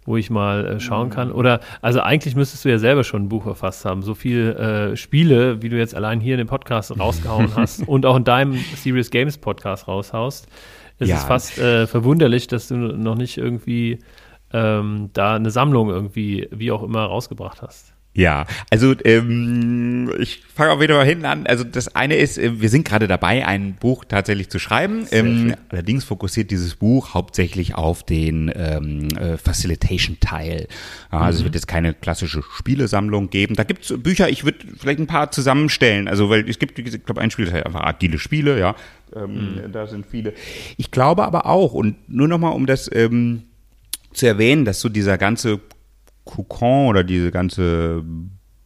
[0.08, 1.32] wo ich mal äh, schauen kann.
[1.32, 4.02] Oder also eigentlich müsstest du ja selber schon ein Buch verfasst haben.
[4.02, 8.06] So viel äh, Spiele, wie du jetzt allein hier in dem Podcast rausgehauen hast und
[8.08, 10.48] auch in deinem Serious Games Podcast raushaust,
[10.98, 11.18] ist Ja.
[11.18, 14.00] es fast äh, verwunderlich, dass du noch nicht irgendwie
[14.54, 17.94] ähm, da eine Sammlung irgendwie, wie auch immer, rausgebracht hast.
[18.18, 21.46] Ja, also ähm, ich fange auch wieder mal hinten an.
[21.46, 25.06] Also das eine ist, äh, wir sind gerade dabei, ein Buch tatsächlich zu schreiben.
[25.12, 30.68] Ähm, allerdings fokussiert dieses Buch hauptsächlich auf den ähm, äh, Facilitation-Teil.
[31.12, 33.54] Also es wird jetzt keine klassische Spielesammlung geben.
[33.54, 36.08] Da gibt's Bücher, ich würde vielleicht ein paar zusammenstellen.
[36.08, 38.76] Also weil es gibt, ich glaube, ein Spiel das heißt einfach agile Spiele, ja.
[39.16, 40.34] Ähm, Da sind viele.
[40.78, 43.44] Ich glaube aber auch, und nur nochmal, um das ähm,
[44.12, 45.60] zu erwähnen, dass so dieser ganze
[46.28, 48.04] Kokon oder diese ganze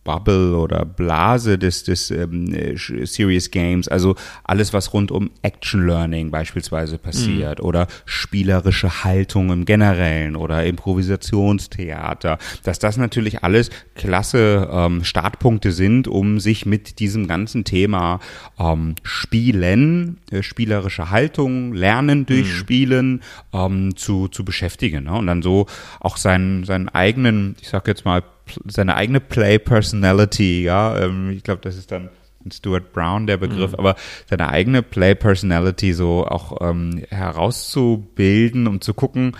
[0.03, 2.75] Bubble oder Blase des, des ähm, äh,
[3.05, 9.65] Serious Games, also alles, was rund um Action Learning beispielsweise passiert oder spielerische Haltung im
[9.65, 17.27] Generellen oder Improvisationstheater, dass das natürlich alles klasse ähm, Startpunkte sind, um sich mit diesem
[17.27, 18.19] ganzen Thema
[18.59, 23.21] ähm, Spielen, äh, spielerische Haltung, Lernen durch Spielen
[23.53, 25.03] ähm, zu, zu beschäftigen.
[25.05, 25.13] Ne?
[25.13, 25.67] Und dann so
[25.99, 28.23] auch seinen, seinen eigenen, ich sag jetzt mal,
[28.67, 32.09] seine eigene Play Personality, ja, ähm, ich glaube, das ist dann
[32.51, 33.95] Stuart Brown der Begriff, aber
[34.29, 39.37] seine eigene Play Personality so auch ähm, herauszubilden, um zu gucken,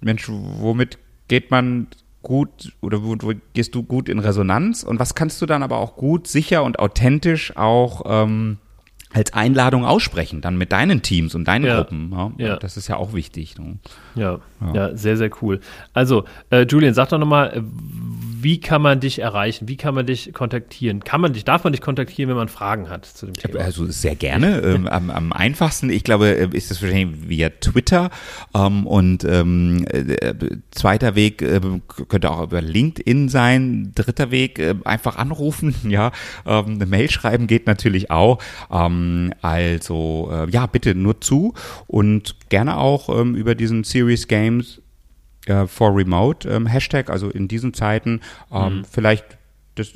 [0.00, 0.98] Mensch, womit
[1.28, 1.86] geht man
[2.22, 5.78] gut oder wo, wo gehst du gut in Resonanz und was kannst du dann aber
[5.78, 8.58] auch gut, sicher und authentisch auch ähm,
[9.12, 11.76] als Einladung aussprechen, dann mit deinen Teams und deinen Ja.
[11.76, 12.10] Gruppen.
[12.12, 12.32] Ja?
[12.38, 12.56] Ja.
[12.56, 13.58] Das ist ja auch wichtig.
[13.58, 13.78] Ne?
[14.14, 14.40] Ja,
[14.72, 15.60] ja, sehr, sehr cool.
[15.92, 17.62] Also, äh, Julian, sag doch nochmal, äh,
[18.42, 19.68] wie kann man dich erreichen?
[19.68, 21.04] Wie kann man dich kontaktieren?
[21.04, 23.60] Kann man dich, darf man dich kontaktieren, wenn man Fragen hat zu dem Thema?
[23.60, 24.60] Also sehr gerne.
[24.60, 28.10] ähm, am, am einfachsten, ich glaube, äh, ist es wahrscheinlich via Twitter.
[28.54, 30.34] Ähm, und ähm, äh,
[30.70, 31.60] zweiter Weg äh,
[32.08, 33.92] könnte auch über LinkedIn sein.
[33.94, 36.12] Dritter Weg, äh, einfach anrufen, ja.
[36.44, 38.38] Ähm, eine Mail schreiben geht natürlich auch.
[38.70, 41.54] Ähm, also äh, ja, bitte nur zu
[41.86, 44.81] und gerne auch ähm, über diesen Series Games
[45.46, 48.20] äh, for Remote ähm, Hashtag, also in diesen Zeiten
[48.52, 49.38] ähm, vielleicht
[49.74, 49.94] das,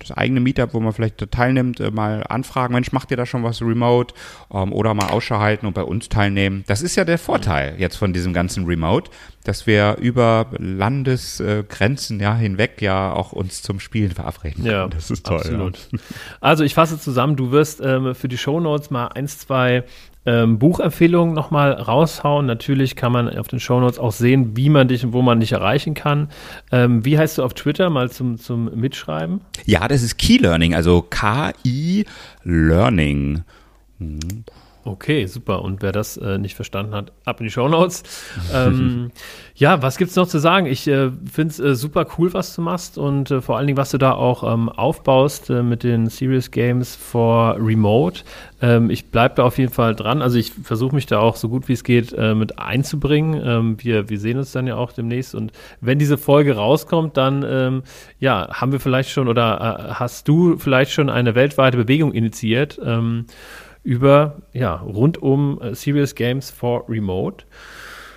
[0.00, 3.24] das eigene Meetup, wo man vielleicht da teilnimmt, äh, mal anfragen, Mensch, macht ihr da
[3.24, 4.14] schon was remote
[4.52, 6.64] ähm, oder mal Ausschau halten und bei uns teilnehmen.
[6.66, 9.10] Das ist ja der Vorteil jetzt von diesem ganzen Remote,
[9.44, 14.90] dass wir über Landesgrenzen ja hinweg ja auch uns zum Spielen verabreden Ja, können.
[14.90, 15.36] Das ist toll.
[15.38, 15.78] absolut.
[16.40, 19.84] Also ich fasse zusammen, du wirst ähm, für die Shownotes mal eins, zwei
[20.26, 22.46] ähm, Buchempfehlungen nochmal raushauen.
[22.46, 25.52] Natürlich kann man auf den Shownotes auch sehen, wie man dich und wo man dich
[25.52, 26.28] erreichen kann.
[26.72, 29.40] Ähm, wie heißt du auf Twitter mal zum, zum Mitschreiben?
[29.64, 32.04] Ja, das ist Key Learning, also K-I
[32.44, 33.42] Learning.
[33.98, 34.44] Mhm.
[34.82, 35.62] Okay, super.
[35.62, 38.02] Und wer das äh, nicht verstanden hat, ab in die Show Notes.
[38.54, 39.10] ähm,
[39.54, 40.64] ja, was gibt's noch zu sagen?
[40.64, 43.76] Ich äh, finde es äh, super cool, was du machst und äh, vor allen Dingen,
[43.76, 48.22] was du da auch ähm, aufbaust äh, mit den Serious Games for Remote.
[48.62, 50.22] Ähm, ich bleibe da auf jeden Fall dran.
[50.22, 53.38] Also ich versuche mich da auch so gut wie es geht äh, mit einzubringen.
[53.44, 55.52] Ähm, wir, wir sehen uns dann ja auch demnächst und
[55.82, 57.82] wenn diese Folge rauskommt, dann ähm,
[58.18, 62.80] ja, haben wir vielleicht schon oder hast du vielleicht schon eine weltweite Bewegung initiiert.
[63.82, 67.44] Über, ja, rund um äh, Serious Games for Remote.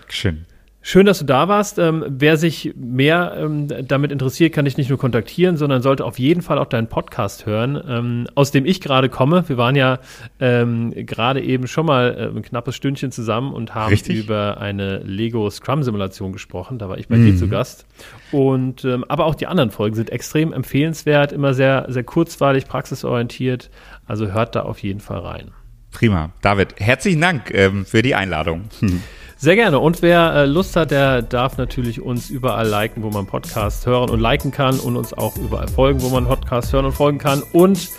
[0.08, 0.46] Schön.
[0.86, 1.80] Schön, dass du da warst.
[1.80, 6.20] Ähm, wer sich mehr ähm, damit interessiert, kann dich nicht nur kontaktieren, sondern sollte auf
[6.20, 9.48] jeden Fall auch deinen Podcast hören, ähm, aus dem ich gerade komme.
[9.48, 10.00] Wir waren ja
[10.42, 14.18] ähm, gerade eben schon mal äh, ein knappes Stündchen zusammen und haben Richtig?
[14.26, 16.80] über eine Lego Scrum Simulation gesprochen.
[16.80, 17.28] Da war ich bei mhm.
[17.28, 17.86] dir zu Gast.
[18.34, 23.70] Und ähm, aber auch die anderen Folgen sind extrem empfehlenswert, immer sehr sehr kurzweilig, praxisorientiert.
[24.06, 25.52] Also hört da auf jeden Fall rein.
[25.92, 26.32] Prima.
[26.42, 28.70] David, herzlichen Dank ähm, für die Einladung.
[29.38, 29.80] Sehr gerne.
[29.80, 34.10] Und wer äh, Lust hat, der darf natürlich uns überall liken, wo man Podcast hören
[34.10, 37.44] und liken kann und uns auch überall folgen, wo man Podcast hören und folgen kann.
[37.52, 37.90] Und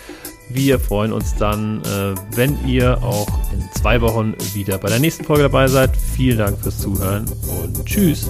[0.49, 5.23] wir freuen uns dann, äh, wenn ihr auch in zwei Wochen wieder bei der nächsten
[5.23, 5.95] Folge dabei seid.
[5.95, 7.25] Vielen Dank fürs Zuhören
[7.61, 8.29] und tschüss.